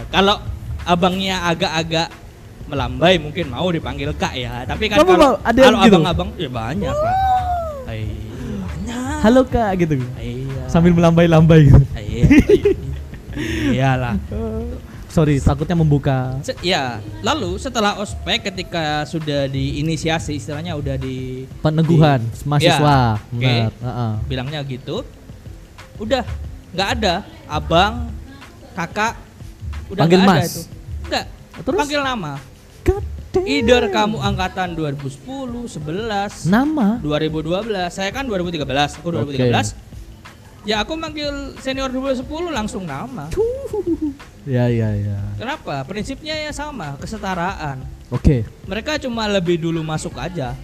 kalau 0.08 0.36
abangnya 0.84 1.44
agak-agak 1.44 2.08
melambai 2.68 3.16
mungkin 3.20 3.48
mau 3.48 3.68
dipanggil 3.72 4.12
kak 4.16 4.34
ya. 4.36 4.64
Tapi 4.68 4.92
kan 4.92 4.98
kalau 5.04 5.40
gitu? 5.40 5.96
abang-abang 5.98 6.30
ya 6.36 6.50
banyak 6.52 6.96
lah. 6.96 7.16
Iya, 7.88 8.16
banyak. 8.60 9.18
Halo 9.24 9.42
Kak 9.48 9.72
gitu. 9.80 9.94
Iya. 10.20 10.64
Sambil 10.68 10.92
melambai-lambai 10.92 11.72
gitu. 11.72 11.84
Iya. 11.96 12.24
Iyalah. 13.72 14.16
Sorry, 15.08 15.40
takutnya 15.40 15.74
membuka. 15.74 16.36
Se- 16.44 16.60
ya, 16.62 17.00
lalu 17.26 17.56
setelah 17.58 17.98
ospek 17.98 18.52
ketika 18.52 19.02
sudah 19.08 19.48
diinisiasi 19.48 20.38
istilahnya 20.38 20.76
udah 20.78 20.94
di 21.00 21.48
Peneguhan 21.64 22.22
di- 22.22 22.46
mahasiswa. 22.46 23.18
Ya, 23.18 23.18
oke. 23.18 23.40
Benar. 23.40 23.72
Heeh. 23.82 24.12
bilangnya 24.28 24.60
gitu. 24.68 25.02
Udah 25.98 26.22
nggak 26.76 26.90
ada 27.00 27.16
abang, 27.50 28.12
kakak, 28.78 29.18
udah 29.92 30.02
Panggil 30.04 30.20
nggak 30.22 30.32
ada 30.32 30.40
Mas. 30.42 30.50
itu. 30.52 30.62
Enggak. 31.08 31.26
Terus? 31.58 31.80
Panggil 31.80 32.02
nama. 32.04 32.34
God 32.84 33.04
damn. 33.34 33.46
Either 33.48 33.84
kamu 33.92 34.18
angkatan 34.22 34.68
2010, 34.74 35.78
11, 35.78 36.48
nama 36.48 36.88
2012. 37.04 37.92
Saya 37.92 38.10
kan 38.12 38.24
2013, 38.26 39.00
aku 39.00 39.08
2013. 39.12 39.76
Ya 40.68 40.84
aku 40.84 41.00
manggil 41.00 41.56
senior 41.64 41.88
2010 41.88 42.28
langsung 42.52 42.84
nama. 42.84 43.32
Ya 44.48 44.72
ya 44.72 44.96
ya. 44.96 45.20
Kenapa? 45.36 45.84
Prinsipnya 45.84 46.36
ya 46.36 46.52
sama, 46.56 46.96
kesetaraan. 47.00 47.84
Oke. 48.08 48.48
Mereka 48.64 48.96
cuma 49.04 49.28
lebih 49.28 49.60
dulu 49.60 49.84
masuk 49.84 50.16
aja. 50.16 50.56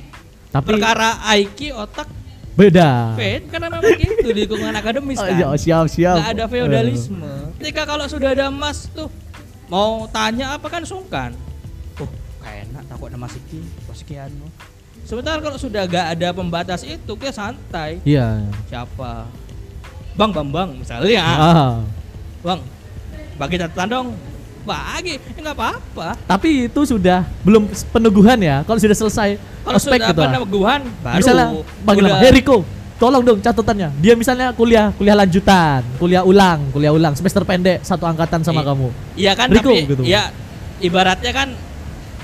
Tapi 0.52 0.76
Perkara 0.76 1.20
IQ 1.36 1.76
otak 1.76 2.08
beda. 2.54 3.14
beda 3.14 3.46
karena 3.50 3.68
memang 3.68 3.94
gitu 3.96 4.18
di 4.24 4.34
lingkungan 4.40 4.74
akademis 4.74 5.18
Oh, 5.18 5.26
kan. 5.26 5.34
iya, 5.34 5.48
siap 5.56 5.86
siap. 5.88 6.16
Nggak 6.16 6.32
ada 6.32 6.46
feodalisme. 6.46 7.32
Ketika 7.58 7.82
kalau 7.84 8.06
sudah 8.06 8.30
ada 8.32 8.48
emas 8.48 8.90
tuh 8.90 9.10
mau 9.68 10.06
tanya 10.08 10.54
apa 10.54 10.68
kan 10.68 10.84
sungkan. 10.84 11.34
Oh, 11.98 12.10
kayak 12.40 12.68
enak 12.68 12.84
takut 12.86 13.08
ada 13.08 13.18
mas 13.18 13.34
iki, 13.34 13.60
mas 13.84 14.00
iki 14.00 14.16
anu. 14.16 14.46
Sementara 15.04 15.38
kalau 15.38 15.58
sudah 15.58 15.84
gak 15.84 16.16
ada 16.16 16.32
pembatas 16.32 16.82
itu 16.82 17.12
kayak 17.14 17.36
santai. 17.36 18.00
Eh, 18.02 18.16
Iya. 18.16 18.48
Siapa? 18.66 19.28
Bang 20.14 20.32
Bambang 20.32 20.80
misalnya. 20.80 21.20
Ah. 21.20 21.74
Bang, 22.40 22.64
bagi 23.36 23.58
catatan 23.58 23.88
dong. 23.90 24.08
Bagi, 24.64 25.20
ya 25.20 25.40
nggak 25.40 25.56
apa-apa. 25.56 26.08
Tapi 26.24 26.72
itu 26.72 26.82
sudah 26.88 27.28
belum 27.44 27.68
peneguhan 27.90 28.40
ya. 28.40 28.64
Kalau 28.64 28.80
sudah 28.80 28.96
selesai 28.96 29.30
Kalau 29.62 29.80
sudah 29.80 30.00
gitu. 30.00 30.20
peneguhan, 30.20 30.82
baru 31.00 31.18
misalnya 31.20 31.46
panggil 31.84 32.04
nama, 32.04 32.18
"Hey 32.20 32.32
Riko, 32.32 32.58
tolong 32.96 33.22
dong 33.22 33.40
catatannya. 33.40 33.92
Dia 34.00 34.16
misalnya 34.16 34.52
kuliah 34.52 34.96
kuliah 34.96 35.16
lanjutan, 35.16 35.84
kuliah 35.98 36.24
ulang, 36.24 36.64
kuliah 36.72 36.92
ulang 36.92 37.12
semester 37.12 37.44
pendek 37.44 37.84
satu 37.84 38.04
angkatan 38.04 38.40
sama 38.40 38.60
Iya. 38.60 38.68
kamu. 38.70 38.88
Iya 39.16 39.32
kan 39.36 39.48
Riko, 39.52 39.68
tapi 39.70 39.84
gitu. 39.86 40.04
ya 40.04 40.32
ibaratnya 40.80 41.32
kan 41.32 41.48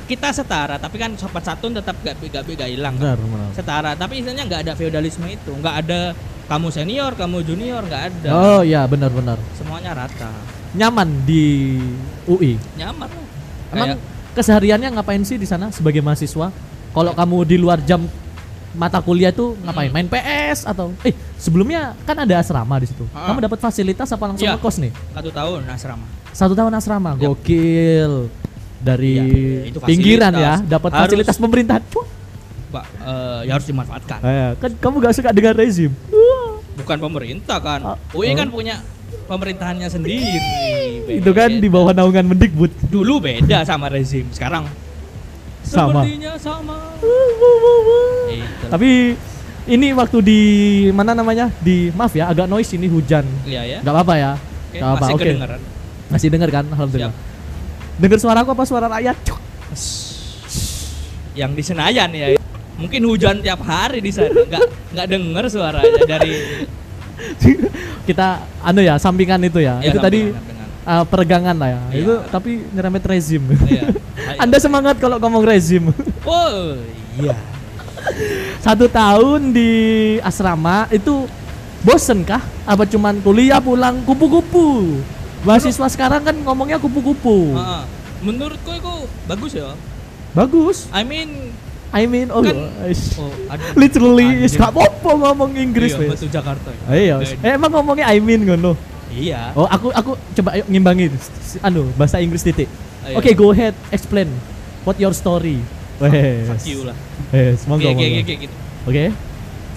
kita 0.03 0.34
setara 0.34 0.75
tapi 0.75 0.98
kan 0.98 1.13
sopan 1.13 1.38
santun 1.39 1.69
tetap 1.69 1.93
gak 2.01 2.17
gak 2.24 2.41
gak 2.41 2.65
hilang 2.65 2.98
kan. 2.98 3.14
Benar, 3.14 3.18
benar. 3.22 3.50
setara 3.53 3.92
tapi 3.94 4.18
istilahnya 4.18 4.50
nggak 4.50 4.61
ada 4.66 4.74
feodalisme 4.74 5.29
itu 5.29 5.53
nggak 5.53 5.75
ada 5.85 6.18
kamu 6.50 6.68
senior 6.74 7.14
kamu 7.14 7.46
junior 7.46 7.85
nggak 7.85 8.03
ada 8.09 8.29
Oh 8.33 8.61
iya 8.66 8.90
benar-benar. 8.90 9.37
semuanya 9.53 9.94
rata 9.94 10.33
Nyaman 10.72 11.25
di 11.25 11.77
UI. 12.25 12.53
nyaman. 12.75 13.10
Emang 13.70 13.88
Kayak- 13.94 14.01
kesehariannya 14.34 14.90
ngapain 14.92 15.24
sih 15.24 15.36
di 15.36 15.46
sana 15.46 15.70
sebagai 15.70 16.00
mahasiswa? 16.00 16.53
Kalau 16.90 17.12
kamu 17.12 17.36
di 17.44 17.58
luar 17.58 17.77
jam 17.79 18.05
mata 18.72 18.98
kuliah 19.00 19.29
tuh 19.29 19.58
ngapain? 19.60 19.90
Hmm. 19.90 19.96
Main 19.96 20.08
PS 20.08 20.64
atau 20.64 20.94
eh 21.01 21.12
sebelumnya 21.36 21.98
kan 22.03 22.14
ada 22.16 22.38
asrama 22.38 22.77
di 22.77 22.86
situ. 22.86 23.01
Ah. 23.10 23.29
Kamu 23.29 23.42
dapat 23.42 23.58
fasilitas 23.60 24.08
apa 24.08 24.24
langsung 24.25 24.46
Iya. 24.46 24.58
ngekos 24.58 24.75
nih? 24.79 24.92
satu 25.12 25.29
tahun 25.29 25.60
asrama 25.68 26.05
Satu 26.29 26.53
tahun 26.53 26.72
asrama, 26.72 27.12
Yap. 27.12 27.34
gokil. 27.36 28.14
Dari 28.79 29.14
Iya, 29.18 29.25
itu 29.68 29.77
pinggiran 29.82 30.32
ya, 30.32 30.62
dapat 30.62 30.94
fasilitas 30.96 31.36
pemerintahan. 31.36 31.84
Pak 32.70 32.86
eh, 33.01 33.40
ya 33.44 33.58
harus 33.58 33.66
dimanfaatkan 33.66 34.22
Eh, 34.22 34.50
kan 34.55 34.72
kamu 34.77 34.96
gak 35.01 35.14
suka 35.18 35.29
dengan 35.32 35.51
rezim. 35.53 35.90
bukan 36.77 36.98
pemerintah 37.01 37.58
kan 37.58 37.79
Ah, 37.84 37.98
UI 38.14 38.32
kan 38.32 38.48
oh. 38.48 38.55
punya 38.55 38.79
pemerintahannya 39.25 39.87
sendiri 39.87 40.39
Itu 41.09 41.31
kan 41.31 41.50
di 41.53 41.67
bawah 41.67 41.91
naungan 41.91 42.25
Mendikbud. 42.27 42.72
dulu 42.87 43.19
beda 43.19 43.61
sama 43.61 43.87
rezim 43.87 44.25
sekarang 44.29 44.65
Sama. 45.61 46.01
sepertinya 46.01 46.33
sama 46.35 46.77
Itu. 48.29 48.65
Tapi 48.69 49.17
ini 49.67 49.87
waktu 49.93 50.17
di 50.22 50.39
mana 50.89 51.13
namanya? 51.13 51.50
Di 51.55 51.93
maaf 51.93 52.13
ya, 52.13 52.25
agak 52.27 52.45
noise 52.45 52.74
ini 52.74 52.85
hujan. 52.85 53.25
iya 53.43 53.61
ya 53.67 53.77
Gak 53.81 53.89
apa-apa 53.91 54.15
ya. 54.15 54.31
Oke, 54.33 54.77
Gak 54.77 54.85
apa, 54.87 54.98
masih 55.00 55.13
oke. 55.13 55.22
kedengeran 55.24 55.61
Masih 56.09 56.27
dengar 56.29 56.50
kan? 56.50 56.65
Alhamdulillah. 56.67 57.13
Siap. 57.13 57.98
Dengar 57.98 58.17
suara 58.17 58.39
aku 58.41 58.51
apa 58.53 58.63
suara 58.65 58.87
rakyat? 58.87 59.17
Cuk. 59.24 59.39
yang 61.33 61.53
di 61.53 61.61
Senayan 61.61 62.09
ya 62.11 62.35
mungkin 62.75 63.01
hujan 63.05 63.39
tiap 63.39 63.61
hari 63.61 64.00
di 64.00 64.09
sana 64.09 64.27
nggak 64.33 64.65
nggak 64.91 65.07
denger 65.07 65.43
suaranya 65.48 66.03
dari 66.03 66.33
Kita 68.10 68.44
anu 68.64 68.82
ya, 68.82 68.96
sampingan 68.98 69.42
itu 69.46 69.60
ya. 69.62 69.79
Ya, 69.84 69.94
itu 69.94 69.98
tadi 70.00 70.32
sampingan, 70.32 70.68
uh, 70.88 71.05
peregangan 71.05 71.55
lah 71.55 71.70
ya. 71.70 71.82
Iya. 71.92 72.00
Itu 72.01 72.14
tapi 72.32 72.51
nyeremet 72.74 73.03
rezim. 73.05 73.44
Iya. 73.68 73.84
Anda 74.44 74.58
semangat 74.58 74.98
kalau 74.98 75.22
ngomong 75.22 75.44
rezim. 75.46 75.92
oh 76.27 76.77
iya 77.20 77.36
Satu 78.64 78.88
tahun 78.88 79.51
di 79.51 79.72
asrama 80.24 80.88
itu 80.90 81.27
bosen 81.84 82.24
kah? 82.24 82.42
Apa 82.64 82.88
cuman 82.88 83.20
kuliah 83.24 83.60
pulang 83.60 84.01
kupu-kupu? 84.03 85.00
Mahasiswa 85.44 85.88
sekarang 85.88 86.24
kan 86.24 86.36
ngomongnya 86.44 86.79
kupu-kupu. 86.79 87.55
Menurutku 88.20 88.72
itu 88.75 88.96
bagus 89.24 89.55
ya 89.55 89.72
Bagus. 90.36 90.86
I 90.94 91.01
mean 91.01 91.55
I 91.90 92.06
mean, 92.06 92.30
oh, 92.30 92.40
Kan- 92.40 92.70
oh 93.18 93.32
literally, 93.74 94.46
is 94.46 94.54
gak 94.54 94.70
apa-apa 94.70 95.10
ngomong 95.12 95.58
Inggris 95.58 95.92
iya, 95.92 96.06
betul 96.06 96.30
Jakarta 96.30 96.70
ya. 96.70 96.84
Iya, 96.88 97.16
eh, 97.36 97.54
emang 97.54 97.72
ngomongnya 97.72 98.06
I 98.06 98.18
mean 98.20 98.46
ngono. 98.46 98.78
iya 99.10 99.50
Oh, 99.52 99.66
aku 99.66 99.90
aku 99.90 100.14
coba 100.36 100.54
ayo 100.54 100.64
ngimbangi 100.66 101.10
s- 101.10 101.34
s- 101.50 101.60
anu 101.60 101.90
bahasa 101.96 102.22
Inggris 102.22 102.42
titik. 102.42 102.70
Oke, 103.10 103.34
go 103.34 103.50
ahead, 103.50 103.74
explain. 103.90 104.30
What 104.84 104.98
your 104.98 105.12
story? 105.12 105.58
Wes. 106.00 106.48
fuck 106.48 106.64
you 106.64 106.88
lah 106.88 106.96
Wes, 107.30 107.68
monggo 107.68 107.90
Oke, 107.90 108.00
oke, 108.00 108.22
oke, 108.24 108.34
gitu 108.40 108.56
Oke. 108.86 109.04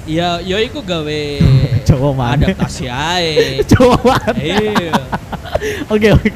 ya 0.05 0.39
ya 0.39 0.57
iku 0.59 0.79
gawe 0.79 1.23
Coba 1.89 2.09
mana? 2.15 2.47
adaptasi 2.47 2.87
ae 2.87 3.59
Coba. 3.73 4.23
iya 4.33 4.95
Oke, 5.93 6.09
oke. 6.13 6.31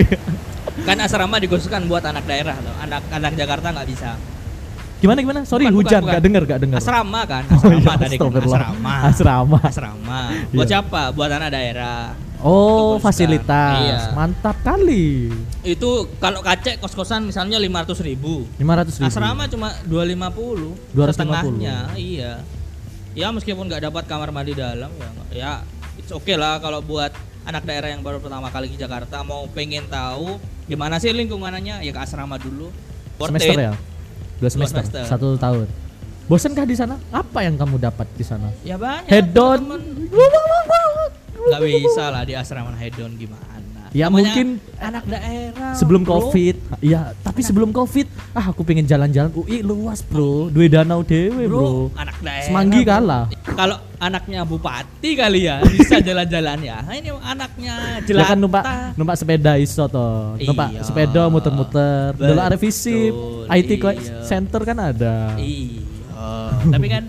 kan 0.83 0.99
asrama 0.99 1.39
dikhususkan 1.39 1.87
buat 1.87 2.03
anak 2.03 2.25
daerah 2.25 2.59
loh 2.59 2.75
anak 2.79 2.99
anak 3.09 3.33
Jakarta 3.35 3.71
nggak 3.71 3.87
bisa 3.87 4.19
Gimana 4.97 5.19
gimana? 5.19 5.41
Sorry, 5.43 5.67
Bukan, 5.67 5.77
hujan 5.79 6.01
bukan, 6.01 6.11
gak 6.11 6.23
denger, 6.23 6.43
gak 6.47 6.61
denger. 6.63 6.79
asrama 6.79 7.21
kan 7.25 7.43
Oh, 7.45 7.55
asrama 7.55 7.77
iya, 7.77 7.95
tadi 7.99 8.17
kan 8.17 8.33
asrama 8.39 8.95
Asrama. 9.05 9.59
asrama 9.63 10.21
buat 10.51 10.65
Iya. 10.65 10.73
siapa 10.73 11.03
buat 11.13 11.31
anak 11.31 11.51
daerah 11.51 12.03
Oh, 12.39 12.97
fasilitas. 12.97 13.77
Iya. 13.79 13.97
Mantap 14.13 14.57
kali. 14.61 15.33
itu 15.63 15.91
kalau 16.17 16.41
kacek 16.41 16.79
kos-kosan 16.79 17.25
misalnya 17.25 17.59
500 17.59 17.99
ribu 18.01 18.47
500 18.55 18.97
ribu. 18.97 19.09
asrama 19.09 19.43
cuma 19.47 19.69
250 19.83 20.79
250. 20.93 21.11
setengahnya 21.13 21.77
iya 21.95 22.33
ya 23.13 23.29
meskipun 23.29 23.67
nggak 23.67 23.83
dapat 23.83 24.05
kamar 24.05 24.31
mandi 24.31 24.55
dalam 24.55 24.87
ya 24.89 25.09
nggak- 25.09 25.31
ya 25.33 25.53
it's 25.97 26.09
okay 26.09 26.35
lah 26.35 26.57
kalau 26.57 26.79
buat 26.81 27.11
anak 27.43 27.65
daerah 27.65 27.89
yang 27.89 27.99
baru 27.99 28.17
pertama 28.17 28.47
kali 28.47 28.69
ke 28.69 28.77
Jakarta 28.77 29.21
mau 29.21 29.43
pengen 29.49 29.85
tahu 29.87 30.39
gimana 30.65 30.97
sih 30.97 31.11
lingkungannya 31.11 31.81
ya 31.81 31.91
ke 31.91 32.01
asrama 32.01 32.37
dulu 32.37 32.71
Worth 33.17 33.35
semester 33.35 33.57
it. 33.57 33.67
ya? 33.67 33.75
Dua 34.37 34.51
semester, 34.53 34.85
semester. 34.85 35.03
satu 35.09 35.37
tahun. 35.41 35.67
Bosenkah 36.27 36.67
di 36.67 36.75
sana? 36.75 36.99
Apa 37.15 37.47
yang 37.47 37.55
kamu 37.55 37.79
dapat 37.79 38.05
di 38.19 38.25
sana? 38.27 38.51
ya 38.67 38.75
banyak 38.75 39.07
Head 39.07 39.31
temen. 39.33 39.81
nggak 41.47 41.63
bisa 41.63 42.11
lah 42.11 42.27
di 42.27 42.35
asrama 42.35 42.75
head 42.75 42.99
on 42.99 43.15
gimana 43.15 43.56
Ya 43.97 44.07
Namanya 44.07 44.29
mungkin 44.29 44.47
anak 44.77 45.05
daerah. 45.09 45.73
sebelum 45.73 46.03
bro. 46.03 46.21
covid 46.21 46.53
iya 46.79 47.17
tapi 47.19 47.41
sebelum 47.41 47.73
covid 47.73 48.05
ah 48.31 48.53
aku 48.53 48.61
pengen 48.61 48.85
jalan-jalan 48.85 49.33
UI 49.33 49.65
luas 49.65 50.05
bro 50.05 50.53
dua 50.53 50.69
danau 50.69 51.01
dewe 51.01 51.49
Bro, 51.49 51.57
bro 51.57 51.73
anak 51.97 52.17
daerah. 52.21 52.45
Semanggi 52.45 52.81
bro. 52.81 52.91
kalah. 52.93 53.25
Kalau 53.49 53.77
anaknya 53.97 54.41
bupati 54.43 55.11
kali 55.15 55.41
ya 55.43 55.65
bisa 55.65 55.97
jalan-jalan 56.05 56.59
ya. 56.61 56.77
Nah, 56.79 56.93
ini 56.95 57.09
anaknya 57.17 57.75
dia 57.99 58.13
jelata. 58.13 58.29
kan 58.29 58.39
numpak 58.39 58.63
numpak 58.93 59.17
sepeda 59.17 59.53
iso 59.57 59.85
toh 59.87 60.37
numpak 60.39 60.69
Iya. 60.71 60.81
sepeda 60.85 61.23
muter-muter 61.27 62.13
dulu 62.13 62.37
ada 62.39 62.57
Betul, 63.09 63.49
IT 63.49 63.71
iya. 63.97 64.21
center 64.23 64.61
kan 64.61 64.77
ada 64.79 65.33
Iya. 65.35 65.81
Tapi 66.69 66.87
kan 66.87 67.05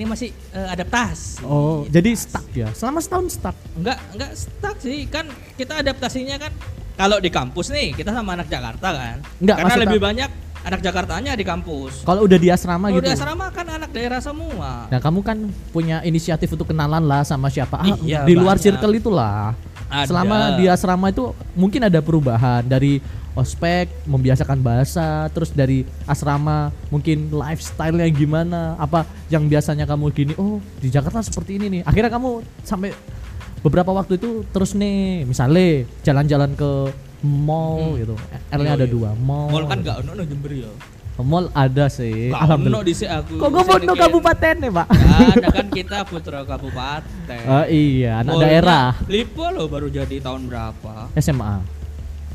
ini 0.00 0.08
masih 0.08 0.32
eh, 0.50 0.68
adaptasi. 0.70 1.44
oh 1.44 1.84
jadi 1.84 2.16
stuck 2.16 2.48
ya 2.50 2.72
selama 2.72 3.04
setahun 3.04 3.36
stuck 3.36 3.52
Enggak, 3.76 4.00
enggak 4.10 4.32
stuck 4.32 4.76
sih. 4.80 5.04
Kan 5.04 5.28
kita 5.54 5.76
adaptasinya 5.76 6.40
kan 6.40 6.52
kalau 6.96 7.20
di 7.20 7.28
kampus 7.28 7.68
nih 7.68 7.92
kita 7.92 8.08
sama 8.10 8.32
anak 8.32 8.48
Jakarta 8.48 8.88
kan. 8.90 9.16
Enggak, 9.36 9.56
Karena 9.60 9.76
lebih 9.78 10.00
aku- 10.00 10.08
banyak 10.08 10.30
anak 10.60 10.80
Jakartanya 10.80 11.32
di 11.32 11.44
kampus. 11.44 12.00
kalau 12.02 12.24
udah 12.24 12.36
di 12.36 12.48
asrama 12.48 12.88
Kalau 12.88 12.96
gitu 12.96 13.06
di 13.06 13.12
asrama 13.12 13.44
kan 13.48 13.66
anak 13.70 13.90
daerah 13.92 14.20
semua. 14.20 14.88
Nah 14.88 14.98
kamu 14.98 15.20
kan 15.20 15.36
punya 15.68 16.00
inisiatif 16.00 16.48
untuk 16.48 16.64
kenalan 16.66 17.00
lah 17.00 17.20
sama 17.20 17.48
siapa 17.48 17.76
ah, 17.76 17.96
Iya, 18.00 18.24
di 18.24 18.32
luar 18.32 18.56
banyak. 18.56 18.64
circle 18.72 18.92
itulah. 18.94 19.52
Ada. 19.90 20.06
Selama 20.06 20.36
di 20.54 20.64
asrama 20.70 21.10
itu 21.10 21.34
mungkin 21.58 21.82
ada 21.82 21.98
perubahan 21.98 22.62
dari 22.62 23.02
ospek 23.34 23.90
membiasakan 24.06 24.58
bahasa, 24.62 25.26
terus 25.30 25.50
dari 25.50 25.86
asrama 26.06 26.70
mungkin 26.90 27.30
lifestyle-nya 27.30 28.06
gimana, 28.10 28.74
apa 28.78 29.06
yang 29.30 29.46
biasanya 29.50 29.86
kamu 29.86 30.14
gini, 30.14 30.32
oh 30.38 30.62
di 30.78 30.90
Jakarta 30.90 31.22
seperti 31.22 31.58
ini 31.58 31.66
nih. 31.78 31.82
Akhirnya 31.86 32.10
kamu 32.10 32.42
sampai 32.62 32.94
beberapa 33.62 33.90
waktu 33.90 34.18
itu 34.18 34.46
terus 34.50 34.78
nih, 34.78 35.26
misalnya 35.26 35.86
jalan-jalan 36.06 36.54
ke 36.54 36.70
mall 37.26 37.98
gitu. 37.98 38.14
L-nya 38.50 38.74
Iya, 38.74 38.78
ada 38.78 38.86
iya. 38.86 38.94
dua, 38.94 39.10
mall. 39.18 39.50
Mall 39.52 39.66
kan 39.68 39.78
enggak 39.82 39.96
ono 40.06 40.10
no 40.16 40.22
Jember 40.24 40.50
ya. 40.54 40.70
Mall 41.16 41.52
ada 41.52 41.84
sih. 41.86 42.28
Ono 42.28 42.38
Alhamdulillah. 42.38 42.80
di 42.80 42.94
sini 42.94 43.10
aku. 43.10 43.34
Kok 43.36 43.48
gue 43.50 43.62
kayak- 43.62 44.00
kabupaten 44.00 44.54
nih, 44.56 44.70
Pak? 44.70 44.86
Ada 44.88 45.46
kan 45.52 45.66
kita 45.68 45.98
putra 46.02 46.40
kabupaten. 46.42 47.42
Oh 47.44 47.64
iya, 47.66 48.10
anak 48.18 48.32
Mallnya 48.34 48.46
daerah. 48.46 48.86
Lipo 49.04 49.44
loh 49.46 49.66
baru 49.66 49.88
jadi 49.88 50.16
tahun 50.18 50.46
berapa? 50.46 51.12
SMA 51.14 51.60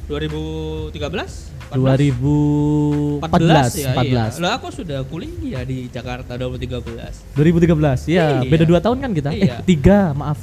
2013? 0.05 1.57
2014 1.65 3.25
ya, 3.73 3.89
14 3.89 4.05
iya. 4.05 4.23
Lah 4.38 4.51
aku 4.55 4.69
sudah 4.69 5.01
kuliah 5.03 5.63
di 5.63 5.89
Jakarta 5.89 6.38
2013. 6.38 7.33
2013 7.33 8.05
ya 8.05 8.38
Iya. 8.38 8.45
beda 8.45 8.65
dua 8.65 8.79
tahun 8.79 8.97
kan 8.99 9.11
kita 9.11 9.29
Iya. 9.31 9.57
eh 9.57 9.65
tiga 9.65 10.13
maaf 10.13 10.38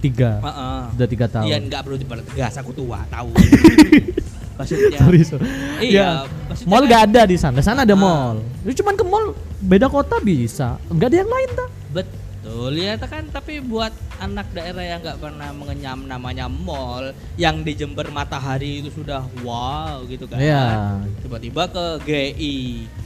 tiga 0.00 0.40
Heeh. 0.40 0.82
udah 0.90 1.06
tiga 1.06 1.26
tahun 1.28 1.44
Iya 1.46 1.56
enggak 1.60 1.80
perlu 1.82 1.96
dipertegas 1.96 2.54
aku 2.56 2.72
tua 2.72 3.04
tahu. 3.06 3.30
maksudnya. 4.60 4.98
sorry 5.02 5.20
sorry 5.22 5.44
Iya, 5.80 5.88
Ya, 5.90 6.08
maksudnya 6.46 6.68
mall 6.68 6.82
kan- 6.82 6.90
gak 6.90 7.02
ada 7.06 7.22
di 7.24 7.36
sana 7.36 7.56
di 7.56 7.64
sana 7.64 7.80
ada 7.82 7.92
Ah. 7.92 7.98
mall 7.98 8.36
Lu 8.60 8.70
cuman 8.70 8.94
ke 8.94 9.02
mall 9.02 9.24
beda 9.58 9.86
kota 9.86 10.16
bisa 10.18 10.76
nggak 10.86 11.08
ada 11.08 11.16
yang 11.18 11.30
lain 11.30 11.50
tak 11.50 11.70
Betul 11.90 12.72
ya 12.74 12.96
kan 12.96 13.24
tapi 13.26 13.60
buat 13.60 13.92
anak 14.18 14.48
daerah 14.50 14.84
yang 14.86 15.00
nggak 15.00 15.16
pernah 15.18 15.48
mengenyam 15.50 16.04
namanya 16.04 16.44
mall 16.46 17.12
yang 17.34 17.60
di 17.60 17.72
Jember 17.72 18.08
matahari 18.08 18.80
itu 18.80 18.88
sudah 18.90 19.24
wow 19.40 20.00
gitu 20.04 20.24
kan. 20.24 20.36
Iya. 20.36 21.00
Tiba-tiba 21.20 21.62
ke 21.66 21.84
GI 22.02 22.56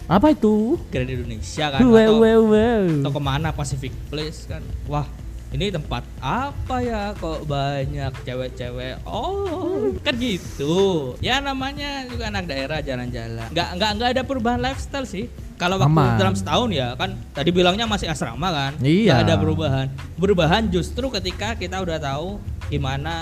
apa 0.05 0.31
itu 0.31 0.77
Grand 0.87 1.09
Indonesia 1.09 1.67
kan 1.69 1.81
wow 1.81 1.97
atau, 1.99 2.15
wow 2.17 2.41
wow 2.47 2.85
atau 3.01 3.11
ke 3.11 3.21
mana 3.21 3.49
Pacific 3.51 3.93
Place 4.07 4.45
kan. 4.45 4.63
Wah 4.85 5.07
ini 5.55 5.71
tempat 5.71 6.03
apa 6.19 6.83
ya 6.83 7.15
kok 7.15 7.47
banyak 7.47 8.11
cewek-cewek? 8.27 8.99
Oh 9.07 9.95
kan 10.03 10.19
gitu. 10.19 11.15
Ya 11.23 11.39
namanya 11.39 12.11
juga 12.11 12.27
anak 12.27 12.51
daerah 12.51 12.83
jalan-jalan. 12.83 13.47
Nggak 13.55 13.69
nggak 13.79 13.91
nggak 13.95 14.09
ada 14.19 14.23
perubahan 14.27 14.59
lifestyle 14.59 15.07
sih. 15.07 15.31
Kalau 15.55 15.79
waktu 15.79 15.95
Aman. 15.95 16.19
dalam 16.19 16.35
setahun 16.35 16.75
ya 16.75 16.99
kan 16.99 17.15
tadi 17.31 17.55
bilangnya 17.55 17.87
masih 17.87 18.11
asrama 18.11 18.51
kan? 18.51 18.73
Iya. 18.83 19.15
Nggak 19.15 19.23
ada 19.31 19.35
perubahan. 19.39 19.87
Perubahan 20.19 20.63
justru 20.67 21.07
ketika 21.15 21.55
kita 21.55 21.79
udah 21.79 22.03
tahu 22.03 22.43
gimana 22.67 23.15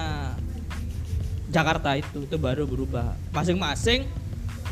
Jakarta 1.52 1.92
itu 2.00 2.24
itu 2.24 2.36
baru 2.40 2.64
berubah. 2.64 3.12
Masing-masing 3.36 4.08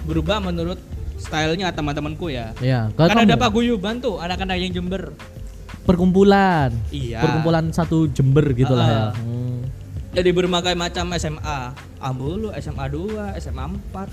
berubah 0.09 0.41
menurut 0.41 0.81
stylenya 1.21 1.69
teman-temanku 1.77 2.33
ya. 2.33 2.57
Ya 2.65 2.89
kalau 2.97 3.13
kan 3.13 3.29
ada 3.29 3.37
kamu- 3.37 3.45
paguyuban 3.45 4.01
tuh 4.01 4.17
anak-anak 4.17 4.57
yang 4.57 4.73
Jember 4.73 5.13
perkumpulan 5.83 6.71
Iya. 6.89 7.21
perkumpulan 7.21 7.71
satu 7.71 8.07
Jember 8.09 8.45
gitu 8.53 8.73
lah 8.73 8.87
ya. 8.87 9.05
Hmm. 9.15 9.65
Jadi 10.11 10.31
berbagai 10.31 10.75
macam 10.75 11.15
SMA. 11.15 11.61
Ambulu, 11.97 12.51
SMA 12.57 12.87
2, 12.89 13.37
SMA 13.37 13.65
4. 13.93 14.09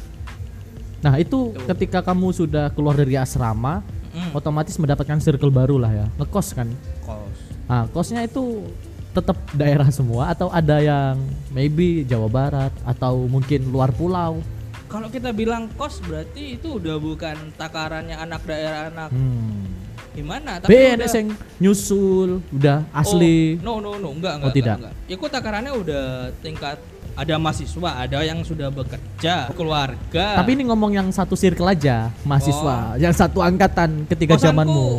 nah 0.98 1.14
itu 1.16 1.54
Tuh. 1.54 1.66
ketika 1.70 2.02
kamu 2.02 2.34
sudah 2.34 2.74
keluar 2.74 2.98
dari 2.98 3.14
asrama 3.14 3.86
Mm. 4.10 4.34
otomatis 4.34 4.74
mendapatkan 4.76 5.22
circle 5.22 5.54
baru 5.54 5.78
lah 5.78 5.94
ya 5.94 6.06
ngekos 6.18 6.58
kan 6.58 6.66
Kos. 7.06 7.38
Nah, 7.70 7.86
kosnya 7.88 8.26
itu 8.26 8.66
tetap 9.14 9.38
daerah 9.54 9.86
semua 9.90 10.34
atau 10.34 10.50
ada 10.50 10.82
yang 10.82 11.22
maybe 11.50 12.02
Jawa 12.02 12.26
Barat 12.26 12.74
atau 12.82 13.30
mungkin 13.30 13.70
luar 13.70 13.94
pulau. 13.94 14.42
Kalau 14.88 15.06
kita 15.08 15.30
bilang 15.30 15.70
kos 15.74 16.02
berarti 16.02 16.58
itu 16.58 16.82
udah 16.82 16.98
bukan 16.98 17.36
takarannya 17.54 18.16
anak 18.16 18.42
daerah 18.42 18.90
anak 18.90 19.14
Hmm. 19.14 19.77
Gimana? 20.18 20.52
Tapi 20.58 20.70
BNS 20.70 20.98
udah- 20.98 21.14
yang 21.16 21.28
nyusul 21.62 22.30
udah 22.50 22.78
asli. 22.92 23.62
Oh, 23.62 23.78
no 23.78 23.94
no 23.94 24.02
no 24.02 24.10
enggak 24.12 24.34
Oh, 24.34 24.40
enggak. 24.42 24.56
tidak. 24.58 24.76
enggak, 24.76 24.94
enggak. 24.98 25.10
Ya 25.10 25.16
kok 25.16 25.30
takarannya 25.32 25.74
udah 25.74 26.04
tingkat 26.42 26.78
ada 27.14 27.34
mahasiswa, 27.36 27.90
ada 27.98 28.18
yang 28.22 28.40
sudah 28.42 28.70
bekerja, 28.70 29.50
keluarga. 29.54 30.38
Tapi 30.38 30.54
ini 30.54 30.70
ngomong 30.70 30.92
yang 30.94 31.08
satu 31.10 31.34
circle 31.34 31.66
aja, 31.66 32.14
mahasiswa, 32.22 32.94
yang 32.96 33.10
satu 33.10 33.42
angkatan 33.42 34.06
ketika 34.06 34.38
Kosanku 34.38 34.54
zamanmu. 34.54 34.90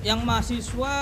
Yang 0.00 0.20
mahasiswa 0.22 0.94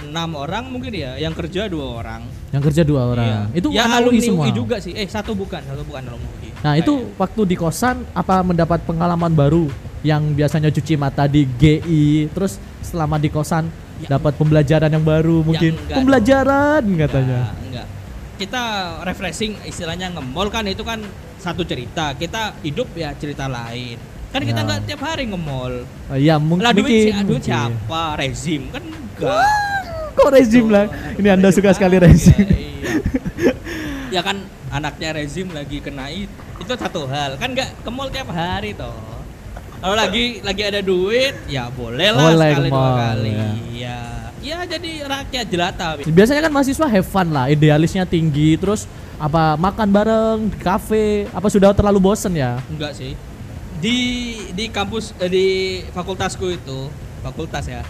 enam 0.00 0.30
orang 0.32 0.64
mungkin 0.64 0.94
ya, 0.94 1.18
yang 1.18 1.34
kerja 1.34 1.66
dua 1.66 2.00
orang. 2.00 2.22
Yang 2.48 2.62
kerja 2.70 2.82
dua 2.86 3.02
orang. 3.04 3.26
Iya. 3.26 3.40
Itu 3.60 3.68
ya 3.68 3.84
alumni 3.84 4.22
semua. 4.22 4.44
UI 4.46 4.52
juga 4.54 4.76
sih. 4.78 4.94
Eh 4.94 5.04
satu 5.04 5.34
bukan, 5.34 5.60
satu 5.60 5.82
bukan 5.84 6.00
alumni 6.06 6.30
UI. 6.38 6.50
Nah, 6.58 6.72
itu 6.74 7.12
waktu 7.14 7.40
di 7.44 7.56
kosan 7.58 8.06
apa 8.14 8.40
mendapat 8.40 8.80
pengalaman 8.82 9.30
baru 9.30 9.68
yang 10.00 10.30
biasanya 10.30 10.68
cuci 10.68 10.94
mata 10.94 11.24
di 11.24 11.44
GI, 11.44 12.06
terus 12.30 12.56
selama 12.80 13.16
di 13.16 13.28
kosan 13.28 13.66
Ya. 13.98 14.14
dapat 14.14 14.34
pembelajaran 14.34 14.86
yang 14.88 15.02
baru 15.02 15.42
mungkin. 15.42 15.74
enggak 15.74 15.96
pembelajaran 15.96 16.82
katanya. 16.96 17.38
Enggak, 17.50 17.54
enggak. 17.64 17.86
Kita 18.38 18.62
refreshing 19.02 19.58
istilahnya 19.64 20.06
nge-mall 20.12 20.46
kan 20.48 20.62
itu 20.64 20.80
kan 20.80 21.02
satu 21.36 21.62
cerita. 21.62 22.14
Kita 22.14 22.54
hidup 22.62 22.94
ya 22.94 23.10
cerita 23.12 23.46
lain. 23.46 23.98
Kan 24.28 24.44
kita 24.44 24.60
Ya. 24.60 24.66
nggak 24.68 24.80
tiap 24.86 25.02
hari 25.02 25.26
nge-mall. 25.26 25.82
Oh, 26.04 26.14
Iya, 26.14 26.38
mung- 26.38 26.60
Lah 26.60 26.70
duit, 26.70 26.86
mungkin. 26.86 27.10
duit 27.26 27.26
mungkin. 27.26 27.42
siapa? 27.42 28.02
Rezim 28.14 28.62
kan 28.70 28.82
enggak. 28.86 29.46
Kok 30.14 30.30
rezim 30.30 30.66
lah? 30.68 30.84
Ini 31.14 31.28
Anda 31.32 31.48
suka 31.50 31.70
sekali 31.72 31.98
rezim. 31.98 32.38
Iya. 32.38 33.02
ya 34.10 34.20
kan 34.22 34.38
anaknya 34.68 35.10
rezim 35.12 35.50
lagi 35.50 35.78
kena 35.78 36.06
itu. 36.08 36.30
Itu 36.58 36.72
satu 36.72 37.06
hal. 37.06 37.34
Kan 37.34 37.50
nggak 37.50 37.82
ke 37.82 37.90
mall 37.90 38.06
tiap 38.08 38.30
hari 38.30 38.72
toh. 38.72 38.94
Kalau 39.78 39.94
lagi 39.94 40.42
lagi 40.42 40.62
ada 40.66 40.80
duit, 40.82 41.34
ya 41.46 41.70
boleh 41.70 42.10
lah 42.10 42.34
Boleh 42.34 42.50
sekali 42.50 42.70
dua 42.70 42.90
kali. 42.98 43.30
ya. 43.30 43.48
Ya. 43.78 43.98
ya 44.42 44.58
jadi 44.66 44.90
rakyat 45.06 45.46
jelata. 45.46 45.86
Biasanya 46.02 46.50
kan 46.50 46.52
mahasiswa 46.52 46.86
have 46.90 47.06
fun 47.06 47.30
lah, 47.30 47.46
idealisnya 47.46 48.02
tinggi, 48.02 48.58
terus 48.58 48.90
apa 49.22 49.54
makan 49.54 49.88
bareng 49.90 50.38
di 50.50 50.58
kafe, 50.58 51.30
apa 51.30 51.46
sudah 51.46 51.70
terlalu 51.70 52.10
bosen 52.10 52.34
ya? 52.34 52.58
Enggak 52.66 52.98
sih. 52.98 53.14
Di 53.78 53.98
di 54.50 54.66
kampus 54.74 55.14
eh, 55.22 55.30
di 55.30 55.46
fakultasku 55.94 56.50
itu, 56.50 56.90
fakultas 57.22 57.70
ya. 57.70 57.86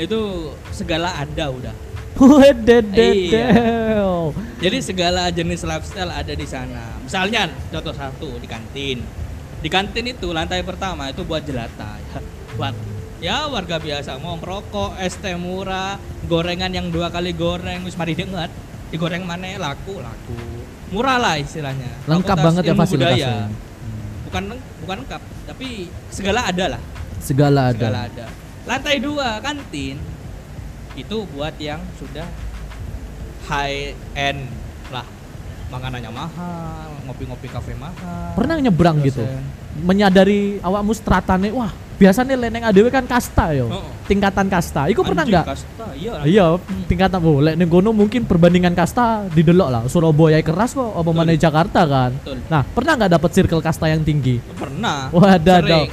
Itu 0.00 0.52
segala 0.72 1.12
ada 1.12 1.52
udah. 1.52 1.76
Wedededel. 2.18 4.32
Jadi 4.58 4.78
segala 4.80 5.28
jenis 5.28 5.60
lifestyle 5.60 6.08
ada 6.08 6.32
di 6.32 6.46
sana. 6.48 6.96
Misalnya 7.04 7.52
contoh 7.68 7.92
satu 7.92 8.32
di 8.40 8.48
kantin. 8.48 9.04
Di 9.58 9.68
kantin 9.68 10.06
itu 10.06 10.30
lantai 10.30 10.62
pertama 10.62 11.10
itu 11.10 11.26
buat 11.26 11.42
jelata. 11.42 11.98
Ya, 11.98 12.18
buat 12.56 12.74
ya 13.18 13.36
warga 13.50 13.82
biasa 13.82 14.18
mau 14.22 14.38
ngerokok, 14.38 14.98
es 15.02 15.18
teh 15.18 15.34
murah, 15.34 15.98
gorengan 16.30 16.70
yang 16.70 16.88
dua 16.94 17.10
kali 17.10 17.34
goreng 17.34 17.82
wis 17.82 17.98
mari 17.98 18.14
denget. 18.14 18.50
Digoreng 18.88 19.26
mana 19.26 19.52
laku 19.60 20.00
laku. 20.00 20.38
Murah 20.88 21.20
lah 21.20 21.34
istilahnya. 21.36 21.92
Lengkap 22.08 22.36
Fakultas 22.38 22.46
banget 22.46 22.62
ya 22.64 22.74
fasilitasnya. 22.74 23.28
Budaya. 23.28 23.34
Bukan 24.24 24.42
leng- 24.48 24.66
bukan 24.84 24.96
lengkap, 25.04 25.22
tapi 25.44 25.68
segala 26.08 26.40
ada 26.48 26.64
lah. 26.78 26.82
Segala 27.20 27.60
ada. 27.68 27.76
Segala 27.76 27.98
ada. 28.08 28.26
Lantai 28.64 28.96
dua 29.00 29.40
kantin 29.44 29.96
itu 30.96 31.16
buat 31.36 31.52
yang 31.60 31.80
sudah 32.00 32.24
high 33.48 33.92
end 34.16 34.48
lah. 34.88 35.04
Makanannya 35.68 36.08
mahal, 36.08 36.88
ngopi-ngopi 37.04 37.48
kafe 37.48 37.76
mahal. 37.76 38.32
Pernah 38.32 38.56
nyebrang 38.56 39.04
gitu, 39.04 39.20
Dosen. 39.20 39.44
menyadari 39.84 40.56
awakmu 40.58 40.96
stratane, 40.96 41.52
wah 41.52 41.68
biasanya 41.98 42.38
leneng 42.38 42.64
adewe 42.64 42.88
kan 42.88 43.04
kasta 43.04 43.52
yo. 43.52 43.68
Oh. 43.68 43.84
Tingkatan 44.08 44.48
kasta. 44.48 44.88
Iku 44.88 45.04
pernah 45.04 45.28
nggak? 45.28 45.44
Kasta, 45.44 45.86
iya. 45.92 46.24
Iya, 46.24 46.46
tingkatan 46.88 47.20
oh, 47.20 47.44
lek 47.44 47.58
ning 47.58 47.68
kono 47.68 47.92
mungkin 47.92 48.24
perbandingan 48.24 48.72
kasta 48.72 49.28
didelok 49.28 49.68
lah. 49.68 49.82
Surabaya 49.92 50.40
keras 50.40 50.72
kok 50.72 50.88
apa 50.88 51.10
mana 51.12 51.36
Jakarta 51.36 51.84
kan. 51.84 52.16
Betul. 52.16 52.40
Nah, 52.48 52.62
pernah 52.64 52.92
nggak 52.96 53.12
dapat 53.18 53.30
circle 53.36 53.60
kasta 53.60 53.92
yang 53.92 54.00
tinggi? 54.00 54.40
Pernah. 54.56 55.12
Wah, 55.12 55.36
ada 55.36 55.60
dong. 55.60 55.92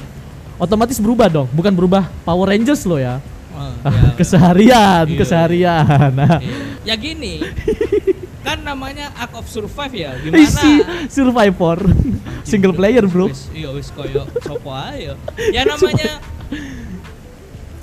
Otomatis 0.56 0.96
berubah 0.96 1.28
dong, 1.28 1.52
bukan 1.52 1.68
berubah 1.68 2.08
Power 2.24 2.48
Rangers 2.48 2.80
lo 2.88 2.96
ya. 2.96 3.20
Oh, 3.52 3.72
iya. 3.84 4.08
keseharian, 4.20 5.04
Iya. 5.04 5.18
keseharian. 5.20 6.08
Nah, 6.16 6.40
Iya. 6.40 6.56
Ya 6.86 6.94
gini. 6.96 7.34
kan 8.46 8.62
namanya 8.62 9.10
Act 9.18 9.34
of 9.34 9.46
Survive 9.50 9.90
ya. 9.92 10.14
Gimana? 10.16 10.38
isi 10.38 10.72
survivor 11.10 11.82
single 12.46 12.70
player, 12.70 13.02
Bro. 13.04 13.34
Iya 13.50 13.74
wis 13.74 13.90
koyo 13.90 14.22
sopo 14.38 14.70
ayo. 14.70 15.18
Ya 15.50 15.66
namanya 15.70 16.22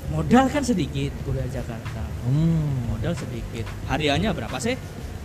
modal 0.08 0.46
kan 0.48 0.64
sedikit 0.64 1.12
kuliah 1.28 1.44
Jakarta. 1.52 2.02
Hmm. 2.24 2.88
Modal 2.88 3.12
sedikit. 3.12 3.68
Hariannya 3.86 4.30
berapa 4.32 4.56
sih? 4.56 4.80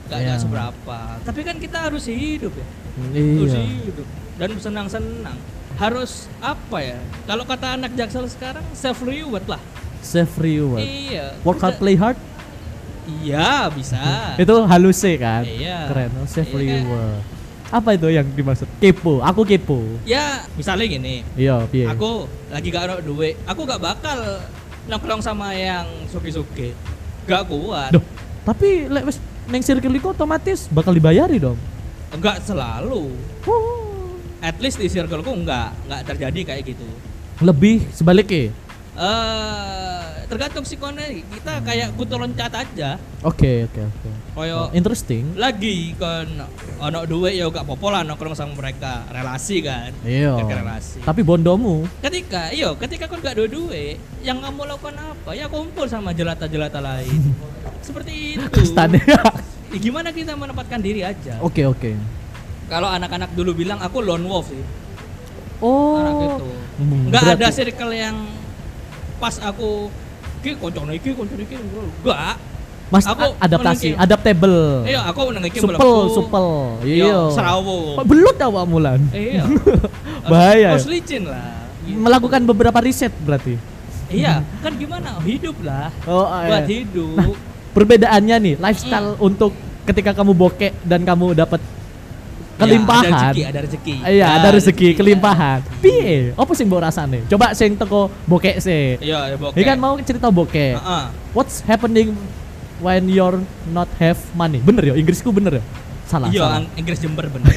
Gak, 0.10 0.19
gak 0.19 0.39
seberapa. 0.41 0.99
Tapi 1.21 1.39
kan 1.45 1.56
kita 1.56 1.88
harus 1.88 2.10
hidup 2.10 2.52
ya. 2.52 2.67
Harus 2.99 3.54
Iya. 3.54 3.62
hidup 3.63 4.08
dan 4.36 4.49
senang-senang. 4.60 5.38
Harus 5.78 6.28
apa 6.43 6.84
ya? 6.84 6.99
Kalau 7.23 7.47
kata 7.47 7.80
anak 7.80 7.95
Jaksel 7.95 8.28
sekarang 8.28 8.65
self 8.75 8.99
reward 8.99 9.45
lah. 9.47 9.62
Self 10.02 10.36
reward. 10.36 10.84
Iya. 10.84 11.38
Work 11.45 11.62
hard, 11.62 11.78
play 11.80 11.95
hard. 11.95 12.17
Iya, 13.08 13.70
bisa. 13.72 14.00
Itu 14.36 14.66
halus 14.66 14.98
sih 15.00 15.16
kan. 15.16 15.46
Iya. 15.46 15.88
Keren. 15.88 16.10
oh, 16.20 16.28
Self 16.28 16.50
Iya, 16.56 16.84
kan? 16.84 17.22
Apa 17.70 17.94
itu 17.94 18.10
yang 18.10 18.26
dimaksud? 18.34 18.66
Kepo. 18.82 19.22
Aku 19.22 19.46
kepo. 19.46 19.78
Ya, 20.02 20.42
misalnya 20.58 20.90
gini. 20.90 21.22
Iya, 21.38 21.70
piye? 21.70 21.86
Aku 21.86 22.26
lagi 22.50 22.68
gak 22.74 22.84
ada 22.90 22.96
duit. 23.00 23.38
Aku 23.46 23.62
gak 23.70 23.78
bakal 23.78 24.42
nongkrong 24.90 25.22
sama 25.22 25.54
yang 25.54 25.86
suki-suki. 26.10 26.74
Gak 27.30 27.46
kuat. 27.46 27.94
Duh, 27.94 28.02
tapi 28.42 28.90
lek 28.90 29.06
wis 29.06 29.22
neng 29.46 29.62
circle 29.62 29.94
iku 29.94 30.18
otomatis 30.18 30.66
bakal 30.74 30.98
dibayari 30.98 31.38
dong. 31.38 31.58
Enggak 32.10 32.42
selalu. 32.42 33.14
Oh. 33.46 34.18
At 34.42 34.58
least 34.58 34.82
di 34.82 34.90
circleku 34.90 35.30
enggak, 35.30 35.78
enggak 35.86 36.02
terjadi 36.10 36.40
kayak 36.54 36.64
gitu. 36.74 36.88
Lebih 37.46 37.86
sebaliknya. 37.94 38.50
Eh, 39.00 40.02
tergantung 40.28 40.62
sikone 40.62 41.00
kita 41.24 41.64
kayak 41.64 41.96
kutu 41.96 42.14
loncat 42.14 42.52
aja. 42.52 43.00
Oke, 43.22 43.64
oke, 43.64 43.80
oke. 43.82 44.10
Koyo 44.36 44.68
Interesting. 44.72 45.36
lagi 45.36 45.96
kan 45.96 46.28
ono 46.78 47.04
duit 47.04 47.34
ya 47.34 47.48
gak 47.48 47.64
apa-apa 47.64 47.88
lah 47.90 48.02
nongkrong 48.04 48.32
sama 48.34 48.52
mereka 48.54 49.08
relasi 49.08 49.60
kan 49.60 49.92
Iya. 50.02 50.36
Relasi 50.38 51.00
Tapi 51.00 51.22
bondomu 51.22 51.84
ketika 52.00 52.52
iyo 52.52 52.76
ketika 52.76 53.08
kau 53.08 53.16
gak 53.18 53.36
ada 53.36 53.48
duit 53.48 53.96
yang 54.20 54.40
kamu 54.40 54.64
lakukan 54.66 54.96
apa 54.96 55.32
ya 55.32 55.48
kumpul 55.48 55.84
sama 55.86 56.12
jelata-jelata 56.12 56.80
lain 56.80 57.36
seperti 57.88 58.12
itu 58.36 58.48
kastane. 58.50 59.00
Ya, 59.02 59.24
gimana 59.74 60.10
kita 60.10 60.34
menempatkan 60.34 60.80
diri 60.80 61.04
aja 61.04 61.36
Oke, 61.40 61.64
oke. 61.64 61.96
kalau 62.66 62.88
anak-anak 62.88 63.32
dulu 63.32 63.56
bilang 63.58 63.80
aku 63.80 64.00
lone 64.00 64.24
wolf 64.24 64.48
sih 64.48 64.64
Oh. 65.60 66.00
anak 66.00 66.16
itu 66.22 66.48
Hmm, 66.80 67.12
ada 67.12 67.36
berarti- 67.36 67.52
circle 67.54 67.92
yang 67.92 68.16
pas 69.20 69.36
aku 69.38 69.92
ki 70.40 70.56
koncone 70.56 70.96
iki 70.96 71.12
koncone 71.12 71.44
iki 71.44 71.56
enggak 71.56 72.40
Mas 72.90 73.06
Aku 73.06 73.38
adaptasi, 73.38 73.94
menengki. 73.94 74.02
adaptable. 74.02 74.60
iya 74.82 75.06
aku 75.06 75.30
meneng 75.30 75.46
iki 75.46 75.62
supel, 75.62 75.94
supel. 76.10 76.48
Iya, 76.82 77.06
Iya. 77.06 77.20
serawo 77.30 77.94
Kok 77.96 78.08
belut 78.08 78.38
awak 78.40 78.66
mulan? 78.66 79.00
iya 79.14 79.46
Bahaya. 80.32 80.74
harus 80.74 80.90
licin 80.90 81.24
lah 81.24 81.70
Gitu. 81.80 81.96
Melakukan 81.96 82.42
beberapa 82.44 82.78
riset 82.80 83.10
berarti. 83.20 83.58
Iya, 84.10 84.46
kan 84.62 84.74
gimana? 84.74 85.18
Hidup 85.22 85.58
lah. 85.62 85.90
Oh, 86.04 86.26
Buat 86.26 86.66
iya. 86.66 86.82
hidup. 86.82 87.34
Perbedaannya 87.72 88.36
nih, 88.38 88.56
lifestyle 88.58 89.18
untuk 89.18 89.54
ketika 89.86 90.14
kamu 90.14 90.34
bokek 90.34 90.74
dan 90.82 91.02
kamu 91.02 91.34
dapat 91.34 91.58
Ya, 92.60 92.67
kelimpahan. 92.67 93.08
ada 93.08 93.24
rezeki, 93.24 93.43
ada 93.45 93.60
rezeki. 93.63 93.93
Iya, 94.02 94.12
Ya, 94.12 94.28
ada 94.36 94.50
rezeki, 94.52 94.84
ya. 94.86 94.95
kelimpahan. 94.95 95.60
Piye? 95.80 96.36
Apa 96.36 96.52
sih 96.52 96.63
mbok 96.63 96.82
rasane? 96.82 97.24
Coba 97.26 97.56
sing 97.56 97.72
teko 97.74 98.12
bokek 98.26 98.60
sih. 98.60 99.00
Iya, 99.00 99.32
ya 99.32 99.36
bokeh. 99.36 99.56
Ini 99.56 99.65
kan 99.65 99.78
mau 99.78 99.95
cerita 99.98 100.28
bokek. 100.28 100.76
Heeh. 100.76 101.04
What's 101.32 101.63
happening 101.63 102.12
when 102.78 103.08
you're 103.08 103.39
not 103.69 103.88
have 103.95 104.19
money? 104.34 104.60
Bener 104.60 104.84
ya, 104.84 104.93
Inggrisku 104.93 105.32
bener 105.32 105.58
ya? 105.58 105.63
Salah, 106.04 106.28
Iya, 106.28 106.67
Inggris 106.76 107.00
Jember 107.00 107.26
bener. 107.26 107.48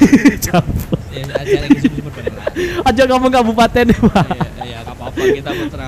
Iya, 1.13 1.29
acara 1.29 1.65
Inggris 1.67 1.83
Jember 1.83 2.09
bener. 2.09 2.33
Aja 2.81 3.03
kamu 3.03 3.27
kabupaten. 3.27 3.85
Iya, 3.85 4.23
iya, 4.63 4.77
enggak 4.79 4.95
apa-apa 4.95 5.21
kita 5.25 5.51
putra. 5.51 5.83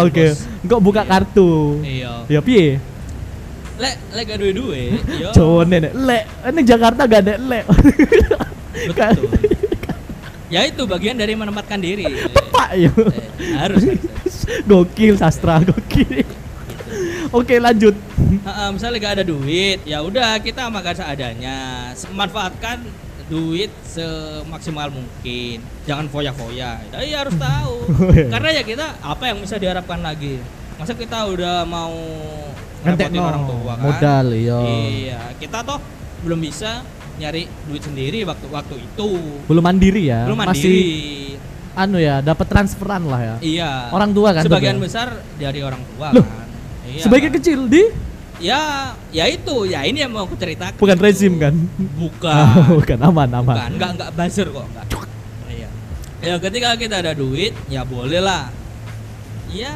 Oke, 0.00 0.26
Bos. 0.26 0.38
enggak 0.60 0.80
buka 0.80 1.00
Iya. 1.00 1.08
kartu. 1.08 1.50
Iya. 1.80 2.12
Ya 2.26 2.40
piye? 2.40 2.80
Lek 3.76 3.94
lek 4.16 4.24
gak 4.24 4.38
duwe-duwe, 4.40 4.82
yo. 5.20 5.28
Cowok 5.36 5.62
nenek, 5.68 5.92
lek, 5.92 6.24
ini 6.48 6.60
Jakarta 6.64 7.04
gak 7.04 7.22
ada 7.28 7.34
lek. 7.36 7.64
Betul. 8.88 9.28
Ya 10.46 10.62
itu 10.64 10.82
bagian 10.86 11.18
dari 11.18 11.34
menempatkan 11.34 11.76
diri. 11.76 12.06
Pak 12.54 12.70
ya. 12.72 12.88
Eh, 12.88 13.28
harus, 13.58 13.82
harus. 13.84 14.34
Gokil 14.64 15.18
sastra, 15.18 15.58
gokil. 15.60 16.22
Oke, 17.34 17.58
lanjut. 17.58 17.92
Heeh, 18.16 18.68
misalnya 18.70 18.98
gak 19.02 19.14
ada 19.20 19.24
duit, 19.26 19.82
ya 19.84 20.00
udah 20.00 20.38
kita 20.40 20.70
makan 20.70 20.94
seadanya. 20.94 21.58
Se- 21.92 22.08
Manfaatkan 22.08 22.80
duit 23.26 23.74
semaksimal 23.84 24.88
mungkin. 24.88 25.58
Jangan 25.84 26.06
foya-foya. 26.06 26.78
Iya 26.94 27.26
harus 27.26 27.34
tahu. 27.34 27.74
Oh, 27.90 28.14
iya. 28.14 28.30
Karena 28.30 28.50
ya 28.54 28.62
kita 28.62 28.86
apa 29.02 29.24
yang 29.26 29.42
bisa 29.42 29.58
diharapkan 29.58 29.98
lagi? 29.98 30.38
Masa 30.78 30.94
kita 30.94 31.26
udah 31.26 31.66
mau 31.66 31.90
ngerepotin 32.84 33.16
no, 33.16 33.24
orang 33.24 33.44
tua 33.48 33.72
kan? 33.72 33.84
modal, 33.84 34.26
iya. 34.34 34.58
Iya, 34.60 35.20
kita 35.40 35.58
toh 35.62 35.78
belum 36.24 36.40
bisa 36.42 36.82
nyari 37.16 37.48
duit 37.68 37.82
sendiri 37.82 38.18
waktu 38.28 38.46
waktu 38.52 38.74
itu. 38.76 39.08
Belum 39.48 39.64
mandiri 39.64 40.02
ya. 40.12 40.28
Belum 40.28 40.36
Masih 40.36 40.52
mandiri. 40.52 40.84
anu 41.76 41.98
ya, 42.00 42.20
dapat 42.20 42.46
transferan 42.48 43.02
lah 43.08 43.20
ya. 43.20 43.36
Iya. 43.40 43.70
Orang 43.92 44.12
tua 44.12 44.32
kan 44.36 44.44
Sebagian 44.44 44.76
tuh, 44.76 44.84
besar 44.88 45.08
dari 45.40 45.60
orang 45.64 45.80
tua 45.96 46.08
Loh, 46.12 46.24
kan. 46.24 46.48
Iya, 46.86 47.02
Sebagai 47.04 47.28
kan? 47.32 47.36
kecil 47.40 47.60
di 47.68 47.84
Ya, 48.36 48.92
ya 49.16 49.24
itu, 49.32 49.64
ya 49.64 49.80
ini 49.88 50.04
yang 50.04 50.12
mau 50.12 50.28
aku 50.28 50.36
ceritakan. 50.36 50.76
bukan 50.76 50.96
itu. 51.00 51.04
rezim 51.08 51.40
kan? 51.40 51.56
Bukan. 51.96 52.36
bukan 52.76 52.98
aman 53.00 53.28
aman. 53.32 53.56
Bukan, 53.56 53.70
enggak 53.80 53.90
enggak 53.96 54.10
buzzer 54.12 54.48
kok, 54.52 54.64
enggak. 54.68 54.86
Iya. 55.48 55.68
Ya 56.20 56.34
ketika 56.36 56.68
kita 56.76 57.00
ada 57.00 57.12
duit, 57.16 57.56
ya 57.72 57.80
boleh 57.88 58.20
lah. 58.20 58.52
Ya, 59.48 59.72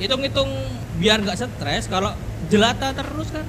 hitung-hitung 0.00 0.48
biar 0.96 1.20
nggak 1.20 1.36
stres 1.36 1.84
kalau 1.84 2.16
jelata 2.48 2.92
terus 2.92 3.28
kan 3.30 3.46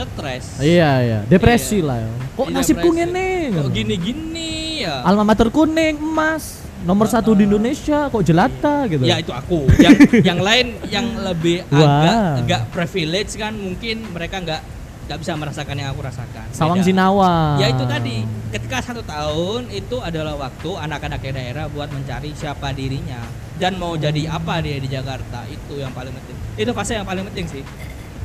stres. 0.00 0.44
Iya 0.60 0.90
iya, 1.04 1.18
depresi 1.28 1.84
Iya. 1.84 1.88
lah 1.88 1.98
ya. 2.00 2.10
Kok 2.36 2.46
Iya, 2.48 2.54
nasibku 2.56 2.88
ngene? 2.88 3.30
Kok 3.52 3.68
gini-gini 3.68 4.50
ya? 4.84 5.04
Alma 5.04 5.24
mater 5.28 5.52
kuning, 5.52 6.00
emas, 6.00 6.64
nomor 6.88 7.04
satu 7.04 7.36
di 7.36 7.44
Indonesia, 7.44 8.08
kok 8.08 8.24
jelata 8.24 8.88
gitu. 8.88 9.04
Ya 9.04 9.20
itu 9.20 9.32
aku. 9.34 9.68
Yang 9.76 9.96
yang 10.28 10.40
lain 10.40 10.66
yang 10.88 11.06
lebih 11.20 11.68
agak 11.68 11.84
Wah. 11.84 12.40
agak 12.40 12.62
privilege 12.72 13.36
kan 13.36 13.52
mungkin 13.52 14.08
mereka 14.08 14.40
nggak 14.40 14.62
nggak 15.10 15.18
bisa 15.20 15.32
merasakan 15.34 15.74
yang 15.74 15.88
aku 15.90 16.00
rasakan. 16.06 16.46
Sawang 16.54 16.80
Beda. 16.80 16.86
Sinawa. 16.86 17.58
Ya 17.58 17.66
itu 17.68 17.82
tadi, 17.84 18.22
ketika 18.54 18.78
satu 18.78 19.02
tahun 19.02 19.66
itu 19.74 19.98
adalah 19.98 20.38
waktu 20.38 20.70
anak-anak 20.70 21.20
daerah 21.20 21.66
buat 21.66 21.90
mencari 21.90 22.30
siapa 22.32 22.70
dirinya 22.70 23.18
dan 23.58 23.74
mau 23.76 23.98
jadi 23.98 24.30
apa 24.30 24.62
dia 24.62 24.78
di 24.78 24.86
Jakarta 24.88 25.44
itu 25.50 25.82
yang 25.82 25.90
paling 25.92 26.14
penting. 26.14 26.36
Itu 26.56 26.70
fase 26.72 26.94
yang 26.94 27.04
paling 27.04 27.26
penting 27.26 27.44
sih 27.50 27.62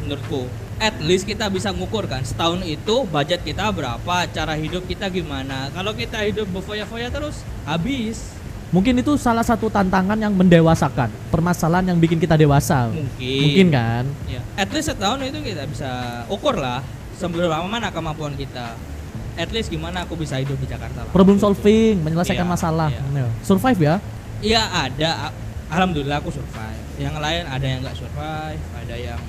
menurutku. 0.06 0.46
At 0.78 1.00
least 1.02 1.26
kita 1.26 1.48
bisa 1.50 1.72
ngukur 1.72 2.06
kan 2.06 2.22
setahun 2.22 2.62
itu 2.68 3.08
budget 3.08 3.42
kita 3.42 3.72
berapa, 3.72 4.28
cara 4.30 4.54
hidup 4.54 4.86
kita 4.86 5.10
gimana. 5.10 5.72
Kalau 5.72 5.96
kita 5.96 6.22
hidup 6.24 6.46
berfoya-foya 6.52 7.10
terus 7.10 7.42
habis 7.66 8.36
Mungkin 8.74 8.98
itu 9.00 9.16
salah 9.16 9.46
satu 9.46 9.72
tantangan 9.72 10.20
yang 10.20 10.36
mendewasakan, 10.36 11.08
permasalahan 11.32 11.94
yang 11.94 11.98
bikin 12.02 12.20
kita 12.20 12.36
dewasa. 12.36 12.92
mungkin. 12.92 13.40
Mungkin 13.48 13.68
kan? 13.72 14.04
Ya, 14.28 14.42
at 14.60 14.68
least 14.74 14.92
setahun 14.92 15.22
itu 15.24 15.40
kita 15.40 15.64
bisa 15.70 16.26
ukur 16.28 16.60
lah 16.60 16.84
seberapa 17.16 17.56
mana 17.64 17.94
kemampuan 17.94 18.36
kita. 18.36 18.76
At 19.40 19.52
least 19.56 19.72
gimana 19.72 20.04
aku 20.04 20.20
bisa 20.20 20.40
hidup 20.44 20.60
di 20.60 20.68
Jakarta 20.68 21.08
lah. 21.08 21.12
Problem 21.16 21.40
solving, 21.40 22.04
menyelesaikan 22.04 22.48
Iya, 22.48 22.52
masalah. 22.52 22.90
Ya. 22.92 23.28
Survive 23.48 23.80
ya. 23.80 23.96
Iya 24.44 24.62
ada, 24.68 25.32
alhamdulillah 25.72 26.20
aku 26.20 26.36
survive. 26.36 26.84
Yang 27.00 27.16
lain 27.20 27.44
ada 27.48 27.66
yang 27.68 27.80
nggak 27.80 27.96
survive, 27.96 28.62
ada 28.76 28.96
yang 29.00 29.20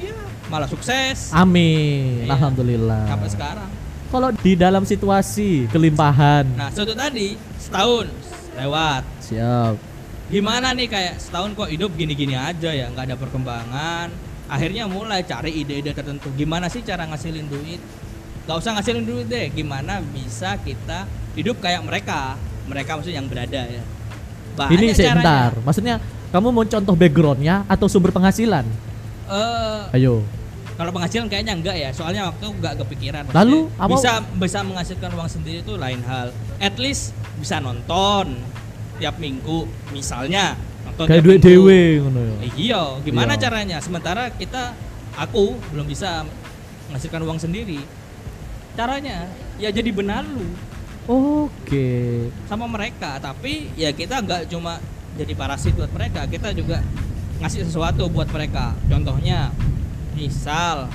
ya 0.00 0.16
malah 0.48 0.66
sukses 0.66 1.30
Amin. 1.30 2.24
Iya. 2.24 2.32
Alhamdulillah. 2.32 3.04
sampai 3.06 3.30
sekarang. 3.30 3.70
Kalau 4.10 4.28
di 4.34 4.52
dalam 4.54 4.82
situasi 4.82 5.70
kelimpahan, 5.70 6.42
Nah, 6.52 6.66
suatu 6.68 6.90
tadi 6.92 7.38
setahun 7.56 8.10
lewat. 8.56 9.02
siap. 9.22 9.78
Gimana 10.26 10.70
nih 10.72 10.86
kayak 10.86 11.14
setahun 11.18 11.54
kok 11.54 11.66
hidup 11.66 11.94
gini-gini 11.94 12.34
aja 12.34 12.70
ya, 12.70 12.86
nggak 12.88 13.04
ada 13.04 13.16
perkembangan. 13.16 14.10
Akhirnya 14.46 14.86
mulai 14.86 15.22
cari 15.22 15.54
ide-ide 15.56 15.90
tertentu. 15.90 16.26
Gimana 16.34 16.66
sih 16.66 16.82
cara 16.82 17.06
ngasilin 17.06 17.46
duit? 17.46 17.78
Gak 18.46 18.58
usah 18.58 18.74
ngasilin 18.74 19.06
duit 19.06 19.26
deh. 19.26 19.46
Gimana 19.48 20.02
bisa 20.02 20.58
kita 20.58 21.06
hidup 21.34 21.62
kayak 21.62 21.86
mereka? 21.86 22.34
Mereka 22.66 22.98
maksudnya 22.98 23.22
yang 23.22 23.30
berada 23.30 23.62
ya. 23.62 23.82
Banyak 24.56 24.74
ini 24.74 24.86
sebentar. 24.90 25.54
Maksudnya 25.62 26.02
kamu 26.30 26.50
mau 26.50 26.64
contoh 26.64 26.94
backgroundnya 26.94 27.62
atau 27.66 27.86
sumber 27.86 28.10
penghasilan? 28.10 28.66
Eh, 29.30 29.80
Ayo. 29.94 30.26
kalau 30.74 30.90
penghasilan 30.90 31.30
kayaknya 31.30 31.54
enggak 31.54 31.76
ya, 31.78 31.90
soalnya 31.94 32.26
waktu 32.26 32.50
enggak 32.50 32.74
kepikiran. 32.82 33.22
Lalu, 33.30 33.70
apa- 33.78 33.94
bisa 33.94 34.12
bisa 34.36 34.58
menghasilkan 34.66 35.10
uang 35.14 35.30
sendiri 35.30 35.62
itu 35.62 35.78
lain 35.78 36.02
hal. 36.02 36.34
At 36.58 36.74
least 36.76 37.14
bisa 37.38 37.62
nonton 37.62 38.34
tiap 38.98 39.16
minggu, 39.16 39.70
misalnya 39.94 40.58
nonton 40.82 41.06
Kayak 41.06 41.22
duit 41.22 41.40
dewe 41.40 42.02
ngono 42.02 42.20
ya. 42.20 42.34
Iya, 42.58 42.82
gimana 43.00 43.38
Iya. 43.38 43.40
caranya? 43.40 43.78
Sementara 43.78 44.34
kita, 44.34 44.74
aku 45.14 45.54
belum 45.70 45.86
bisa 45.86 46.26
menghasilkan 46.90 47.22
uang 47.22 47.38
sendiri. 47.38 47.80
Caranya 48.74 49.30
ya 49.60 49.68
jadi 49.68 49.90
benalu 49.92 50.42
Oke. 51.06 52.28
sama 52.46 52.66
mereka, 52.66 53.22
tapi 53.22 53.70
ya 53.74 53.90
kita 53.90 54.20
nggak 54.20 54.50
cuma 54.50 54.82
jadi 55.14 55.32
parasit 55.34 55.74
buat 55.74 55.90
mereka, 55.90 56.26
kita 56.26 56.50
juga 56.50 56.80
ngasih 57.40 57.64
sesuatu 57.64 58.06
buat 58.06 58.28
mereka. 58.28 58.76
Contohnya, 58.86 59.48
misal 60.12 60.88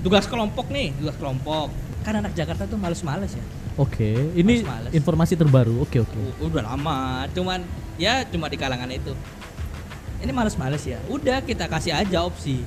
tugas 0.00 0.26
kelompok 0.26 0.68
nih, 0.68 0.94
tugas 0.94 1.16
kelompok. 1.16 1.70
Kan 2.02 2.18
anak 2.18 2.32
Jakarta 2.32 2.64
tuh 2.64 2.76
males-males 2.76 3.32
ya. 3.32 3.44
Oke, 3.76 4.34
ini 4.34 4.60
Males-males. 4.60 4.90
informasi 4.92 5.34
terbaru. 5.34 5.82
Oke, 5.82 6.02
oke. 6.02 6.18
U- 6.42 6.50
udah 6.50 6.66
lama 6.66 7.24
cuman 7.30 7.62
ya 7.94 8.26
cuma 8.26 8.46
di 8.46 8.54
kalangan 8.54 8.90
itu 8.90 9.10
ini 10.18 10.30
males-males 10.30 10.82
ya 10.82 10.98
udah 11.06 11.42
kita 11.42 11.66
kasih 11.66 11.94
aja 11.94 12.22
opsi 12.22 12.62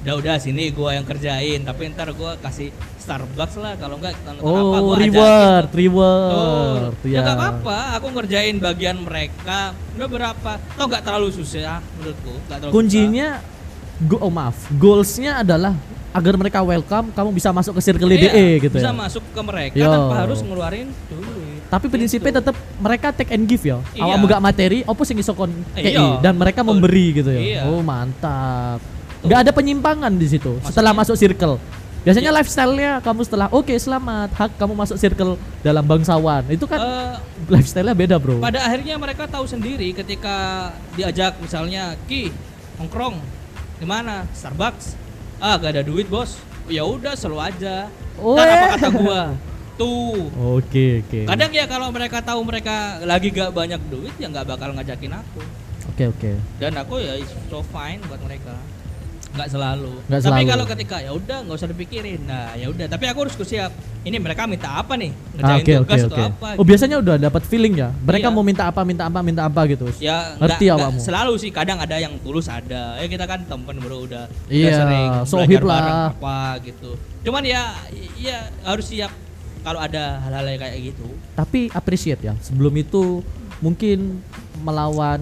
udah 0.00 0.14
udah 0.16 0.34
sini 0.36 0.70
gua 0.70 0.96
yang 0.96 1.04
kerjain 1.04 1.60
tapi 1.60 1.92
ntar 1.92 2.08
gua 2.12 2.32
kasih 2.36 2.72
Starbucks 2.96 3.60
lah 3.60 3.76
kalau 3.76 3.96
enggak 3.96 4.16
apa 4.16 4.40
Oh, 4.40 4.72
gua 4.88 4.96
reward, 4.96 5.66
ajakin. 5.66 5.76
reward. 5.76 6.92
Tuh, 6.98 7.08
ya 7.08 7.18
nggak 7.20 7.36
apa-apa 7.36 7.78
aku 7.96 8.06
ngerjain 8.10 8.56
bagian 8.56 8.96
mereka 8.98 9.76
udah 9.94 10.08
berapa 10.08 10.52
toh 10.72 10.86
nggak 10.86 11.02
terlalu 11.02 11.28
susah 11.30 11.84
menurutku 11.94 12.32
nggak 12.44 12.58
terlalu 12.58 12.72
Kuncinya 12.72 13.28
go, 14.00 14.16
oh 14.18 14.32
maaf, 14.32 14.56
goalsnya 14.72 15.36
adalah 15.38 15.76
agar 16.10 16.34
mereka 16.34 16.58
welcome, 16.58 17.12
kamu 17.12 17.30
bisa 17.30 17.52
masuk 17.52 17.76
ke 17.76 17.82
circle 17.84 18.08
susah. 18.08 18.18
DE 18.18 18.34
Iya, 18.34 18.56
gitu 18.58 18.76
bisa 18.76 18.90
ya. 18.90 18.96
masuk 18.96 19.22
ke 19.22 19.40
mereka 19.44 19.76
Yo. 19.76 19.86
tanpa 19.86 20.14
harus 20.18 20.40
ngeluarin 20.40 20.88
duit 21.06 21.60
Tapi 21.70 21.86
prinsipnya 21.86 22.42
tetap 22.42 22.56
mereka 22.80 23.14
take 23.14 23.30
and 23.30 23.46
give 23.46 23.62
ya. 23.62 23.78
Iya. 23.94 24.18
Gak 24.18 24.42
materi, 24.42 24.82
opo 24.82 25.06
sing 25.06 25.20
iso 25.20 25.30
kon 25.32 25.54
kei 25.70 25.94
Iya, 25.94 26.18
dan 26.18 26.34
mereka 26.34 26.66
memberi 26.66 27.14
gitu 27.14 27.30
ya. 27.30 27.38
Iya. 27.38 27.60
Oh, 27.68 27.78
mantap. 27.78 28.82
Tuh. 29.20 29.28
Gak 29.28 29.40
ada 29.44 29.52
penyimpangan 29.52 30.12
di 30.12 30.26
situ 30.26 30.56
setelah 30.64 30.92
masuk 30.92 31.14
Maksudnya- 31.14 31.36
circle. 31.36 31.54
Biasanya 32.00 32.32
lifestyle-nya 32.32 32.90
kamu 33.04 33.20
setelah 33.28 33.52
oke 33.52 33.76
selamat 33.76 34.32
hak 34.32 34.56
kamu 34.56 34.72
masuk 34.72 34.96
circle 34.96 35.36
dalam 35.60 35.84
bangsawan. 35.84 36.48
Itu 36.48 36.64
kan 36.64 36.80
Eh, 36.80 37.14
lifestyle-nya 37.52 37.92
beda, 37.92 38.16
Bro. 38.16 38.40
Pada 38.40 38.64
akhirnya 38.64 38.96
mereka 38.96 39.28
tahu 39.28 39.44
sendiri 39.44 39.92
ketika 39.92 40.68
diajak 40.96 41.36
misalnya 41.44 41.92
Ki 42.08 42.32
nongkrong 42.80 43.20
di 43.76 43.84
mana 43.84 44.24
Starbucks. 44.32 44.96
Ah 45.36 45.60
gak 45.60 45.76
ada 45.76 45.84
duit 45.84 46.08
bos. 46.08 46.40
Ya 46.72 46.88
udah 46.88 47.12
selalu 47.12 47.52
aja. 47.52 47.92
Oh, 48.16 48.32
Ntar 48.32 48.48
apa 48.48 48.56
eh. 48.56 48.68
kata 48.80 48.88
gua? 48.96 49.22
Tuh. 49.80 50.28
Oke, 50.56 51.04
oke. 51.04 51.20
Kadang 51.28 51.52
ya 51.52 51.68
kalau 51.68 51.92
mereka 51.92 52.24
tahu 52.24 52.40
mereka 52.48 53.00
lagi 53.04 53.28
gak 53.28 53.52
banyak 53.52 53.80
duit 53.92 54.12
ya 54.16 54.28
nggak 54.28 54.48
bakal 54.48 54.72
ngajakin 54.72 55.20
aku. 55.20 55.40
Oke, 55.92 56.08
oke. 56.08 56.30
Dan 56.56 56.80
aku 56.80 56.96
ya 56.96 57.12
so 57.48 57.60
fine 57.68 58.00
buat 58.08 58.24
mereka. 58.24 58.56
Nggak 59.30 59.48
selalu. 59.48 59.92
Nggak 60.04 60.20
Tapi 60.20 60.30
selalu. 60.36 60.50
kalau 60.50 60.64
ketika 60.66 60.96
ya 60.98 61.10
udah 61.12 61.38
nggak 61.40 61.56
usah 61.56 61.68
dipikirin. 61.68 62.20
Nah 62.24 62.50
ya 62.52 62.66
udah. 62.66 62.86
Tapi 62.86 63.04
aku 63.06 63.18
harus 63.22 63.34
siap. 63.40 63.70
Ini 64.00 64.16
mereka 64.16 64.44
minta 64.44 64.74
apa 64.74 64.96
nih? 64.96 65.12
Ah, 65.12 65.20
Ngerjain 65.36 65.60
Oke, 65.60 65.72
oke, 65.72 65.80
tugas 65.84 66.00
atau 66.00 66.08
oke. 66.10 66.24
apa? 66.26 66.48
Oh, 66.56 66.64
biasanya 66.64 66.96
udah 66.98 67.14
dapat 67.20 67.42
feeling 67.44 67.74
ya. 67.76 67.92
Mereka 68.00 68.26
Iya. 68.26 68.34
mau 68.34 68.40
minta 68.40 68.64
apa, 68.64 68.80
minta 68.80 69.04
apa, 69.04 69.18
minta 69.20 69.42
apa 69.44 69.60
gitu. 69.66 69.92
ya 70.00 70.34
Ngerti 70.36 70.64
nggak- 70.64 70.74
awakmu? 70.74 70.96
nggak 70.96 71.06
selalu 71.06 71.32
sih 71.36 71.50
kadang 71.50 71.78
ada 71.78 71.96
yang 71.96 72.16
tulus 72.18 72.48
ada 72.48 72.96
ya 72.96 73.06
kita 73.06 73.24
kan 73.24 73.44
temen 73.44 73.76
bro 73.76 74.00
udah 74.00 74.24
udah 74.24 74.24
Iya, 74.48 74.72
sering 74.74 75.08
sohib 75.24 75.60
lah. 75.62 76.10
apa 76.10 76.36
gitu 76.62 76.96
cuman 77.20 77.44
ya 77.44 77.76
ya 78.16 78.48
harus 78.62 78.88
siap 78.88 79.12
kalau 79.60 79.76
ada 79.76 80.16
hal-hal 80.20 80.56
kayak 80.56 80.80
gitu 80.90 81.04
tapi 81.36 81.68
appreciate 81.70 82.18
ya 82.18 82.32
sebelum 82.40 82.72
itu 82.74 83.20
mungkin 83.60 84.24
melawan 84.58 85.20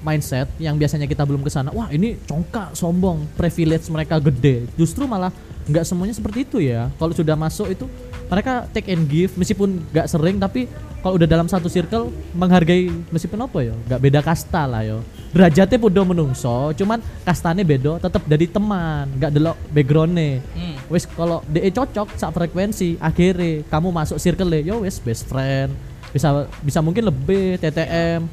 mindset 0.00 0.48
yang 0.56 0.76
biasanya 0.76 1.04
kita 1.04 1.22
belum 1.24 1.44
ke 1.44 1.50
sana 1.52 1.70
wah 1.70 1.88
ini 1.92 2.16
congkak 2.24 2.72
sombong 2.76 3.24
privilege 3.36 3.86
mereka 3.92 4.16
gede. 4.18 4.68
Justru 4.76 5.04
malah 5.04 5.32
nggak 5.68 5.84
semuanya 5.86 6.14
seperti 6.16 6.44
itu 6.44 6.58
ya. 6.60 6.88
Kalau 6.96 7.12
sudah 7.12 7.36
masuk 7.36 7.68
itu 7.70 7.86
mereka 8.30 8.64
take 8.70 8.88
and 8.94 9.10
give 9.10 9.34
meskipun 9.34 9.82
nggak 9.90 10.06
sering 10.06 10.38
tapi 10.38 10.70
kalau 11.00 11.16
udah 11.16 11.28
dalam 11.28 11.48
satu 11.48 11.66
circle 11.66 12.12
menghargai 12.36 12.92
meskipun 13.10 13.40
apa 13.40 13.58
ya 13.64 13.74
nggak 13.88 14.00
beda 14.00 14.20
kasta 14.20 14.68
lah 14.68 14.84
yo 14.84 15.00
derajatnya 15.32 15.78
podo 15.80 16.02
menungso 16.04 16.70
cuman 16.76 17.00
kastanya 17.24 17.64
beda 17.64 17.98
tetap 17.98 18.22
dari 18.28 18.46
teman 18.46 19.10
nggak 19.18 19.32
delok 19.34 19.56
backgroundnya. 19.74 20.44
Hmm. 20.54 20.76
wis 20.92 21.06
kalau 21.06 21.42
DE 21.46 21.70
cocok 21.70 22.14
sak 22.14 22.30
frekuensi 22.34 22.98
akhirnya 22.98 23.66
kamu 23.66 23.88
masuk 23.90 24.18
circle 24.22 24.54
yo 24.62 24.82
wis 24.86 25.02
best 25.02 25.26
friend. 25.26 25.74
Bisa 26.10 26.50
bisa 26.66 26.82
mungkin 26.82 27.06
lebih 27.06 27.58
TTM 27.62 28.26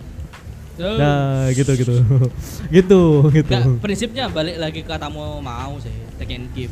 Tuh. 0.78 0.96
nah 0.96 1.50
gitu 1.52 1.72
gitu 1.74 1.94
gitu 2.78 3.02
gitu 3.34 3.50
Nggak, 3.50 3.82
prinsipnya 3.82 4.30
balik 4.30 4.56
lagi 4.56 4.82
ke 4.82 4.94
kamu 4.94 5.42
mau 5.42 5.74
sih 5.82 5.90
take 6.16 6.34
and 6.34 6.48
give 6.54 6.70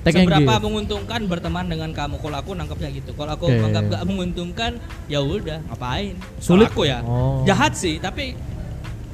Take 0.00 0.16
and 0.16 0.24
seberapa 0.24 0.48
give. 0.48 0.62
menguntungkan 0.64 1.20
berteman 1.26 1.66
dengan 1.66 1.90
kamu 1.90 2.16
kalau 2.16 2.36
aku 2.38 2.54
nangkapnya 2.54 2.88
gitu 2.88 3.10
kalau 3.12 3.34
aku 3.34 3.46
Oke. 3.46 3.58
menganggap 3.58 3.84
gak 3.90 4.04
menguntungkan 4.06 4.70
ya 5.06 5.20
udah 5.20 5.60
ngapain 5.66 6.14
Sulit. 6.38 6.70
Aku 6.70 6.86
ya 6.86 7.02
Oh. 7.02 7.42
jahat 7.44 7.74
sih 7.74 7.98
tapi 7.98 8.32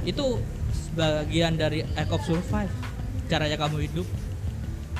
itu 0.05 0.39
bagian 0.93 1.57
dari 1.57 1.83
act 1.93 2.09
of 2.09 2.23
survive 2.23 2.71
caranya 3.27 3.59
kamu 3.59 3.91
hidup 3.91 4.07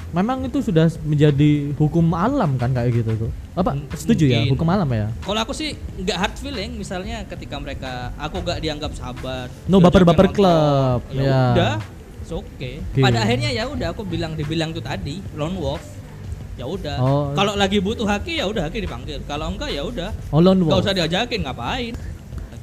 memang 0.09 0.47
itu 0.47 0.63
sudah 0.63 0.87
menjadi 1.03 1.75
hukum 1.75 2.07
alam 2.11 2.55
kan 2.55 2.71
kayak 2.71 2.95
gitu 2.95 3.27
tuh 3.27 3.31
apa 3.53 3.75
setuju 3.93 4.25
ya 4.25 4.39
mungkin. 4.41 4.53
hukum 4.55 4.69
alam 4.69 4.89
ya 4.89 5.07
Kalau 5.21 5.41
aku 5.41 5.53
sih 5.53 5.73
nggak 5.97 6.17
hard 6.17 6.35
feeling 6.37 6.71
misalnya 6.75 7.25
ketika 7.25 7.57
mereka 7.57 7.93
aku 8.15 8.41
nggak 8.41 8.59
dianggap 8.61 8.93
sahabat. 8.93 9.49
No, 9.65 9.81
baper-baper 9.81 10.29
club, 10.31 11.01
Ya 11.11 11.21
ya. 11.21 11.41
udah, 11.51 11.75
it's 12.21 12.31
okay. 12.31 12.85
Oke. 12.85 13.01
Pada 13.01 13.25
akhirnya 13.25 13.51
ya 13.51 13.65
udah 13.65 13.91
aku 13.91 14.05
bilang 14.05 14.37
dibilang 14.37 14.71
tuh 14.71 14.85
tadi 14.85 15.25
lone 15.33 15.57
wolf. 15.57 15.83
Ya 16.57 16.65
udah. 16.65 16.97
Oh. 16.97 17.33
Kalau 17.33 17.53
lagi 17.53 17.81
butuh 17.81 18.05
haki 18.05 18.41
ya 18.41 18.47
udah 18.47 18.69
haki 18.69 18.81
dipanggil. 18.81 19.21
Kalau 19.25 19.49
enggak 19.49 19.73
ya 19.73 19.83
udah. 19.83 20.13
oh 20.31 20.41
lone 20.41 20.61
wolf 20.63 20.81
usah 20.81 20.93
diajakin 20.93 21.43
ngapain. 21.43 21.95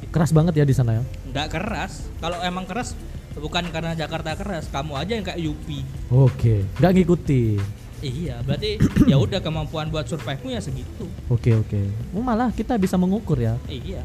keras 0.10 0.30
banget 0.30 0.54
ya 0.54 0.64
di 0.64 0.72
sana 0.72 1.02
ya 1.02 1.04
Nggak 1.28 1.48
keras. 1.50 2.06
Kalau 2.18 2.38
emang 2.40 2.70
keras 2.70 2.94
bukan 3.36 3.64
karena 3.68 3.94
Jakarta 3.94 4.34
keras, 4.34 4.68
kamu 4.68 4.94
aja 4.96 5.12
yang 5.12 5.24
kayak 5.24 5.40
Yupi. 5.40 5.82
oke 6.08 6.56
nggak 6.78 6.94
ngikuti 6.94 7.58
Iya, 8.00 8.44
berarti 8.44 8.76
ya 9.08 9.16
udah 9.16 9.40
kemampuan 9.40 9.88
buat 9.88 10.04
survive-mu 10.04 10.50
ya 10.50 10.60
segitu. 10.60 11.08
oke 11.26 11.52
oke 11.58 11.82
oh, 12.12 12.20
malah 12.20 12.50
kita 12.50 12.76
bisa 12.76 12.94
mengukur 12.94 13.38
ya 13.38 13.56
Iya. 13.66 14.04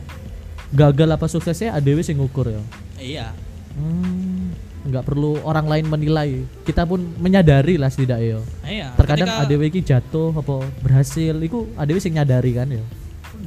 gagal 0.71 1.09
apa 1.09 1.27
suksesnya 1.27 1.73
ADW 1.73 1.99
sing 2.01 2.17
ngukur 2.17 2.47
ya 2.49 2.63
Iya. 2.97 3.27
Hmm, 3.75 4.51
nggak 4.85 5.05
perlu 5.05 5.39
orang 5.41 5.67
lain 5.67 5.87
menilai. 5.87 6.31
Kita 6.61 6.83
pun 6.83 6.99
menyadari 7.15 7.79
lah 7.79 7.87
setidaknya. 7.87 8.27
yo. 8.29 8.41
Iya. 8.65 8.91
Terkadang 8.93 9.31
ketika- 9.31 9.47
ADW 9.47 9.63
iki 9.65 9.81
jatuh 9.81 10.35
apa 10.35 10.55
berhasil, 10.81 11.31
itu 11.39 11.71
ADW 11.75 11.99
sing 11.99 12.19
nyadari 12.19 12.51
kan 12.53 12.67
ya. 12.67 12.83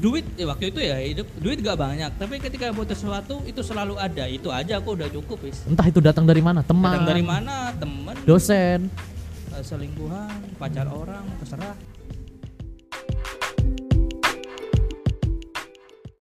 Duit 0.02 0.26
ya 0.34 0.50
waktu 0.50 0.74
itu 0.74 0.80
ya 0.82 0.98
hidup 0.98 1.28
duit 1.38 1.62
gak 1.62 1.78
banyak. 1.78 2.12
Tapi 2.18 2.42
ketika 2.42 2.74
butuh 2.74 2.98
sesuatu 2.98 3.46
itu 3.46 3.62
selalu 3.62 3.96
ada. 3.96 4.26
Itu 4.26 4.50
aja 4.50 4.82
aku 4.82 4.98
udah 4.98 5.08
cukup 5.08 5.46
wis 5.46 5.62
Entah 5.64 5.86
itu 5.86 6.02
datang 6.02 6.26
dari 6.26 6.42
mana, 6.42 6.66
teman, 6.66 6.98
Datang 6.98 7.08
dari 7.08 7.24
mana 7.24 7.70
temen. 7.78 8.16
Dosen. 8.26 8.90
eh, 9.52 9.62
selingkuhan 9.62 10.58
pacar 10.58 10.88
orang 10.88 11.28
terserah 11.38 11.76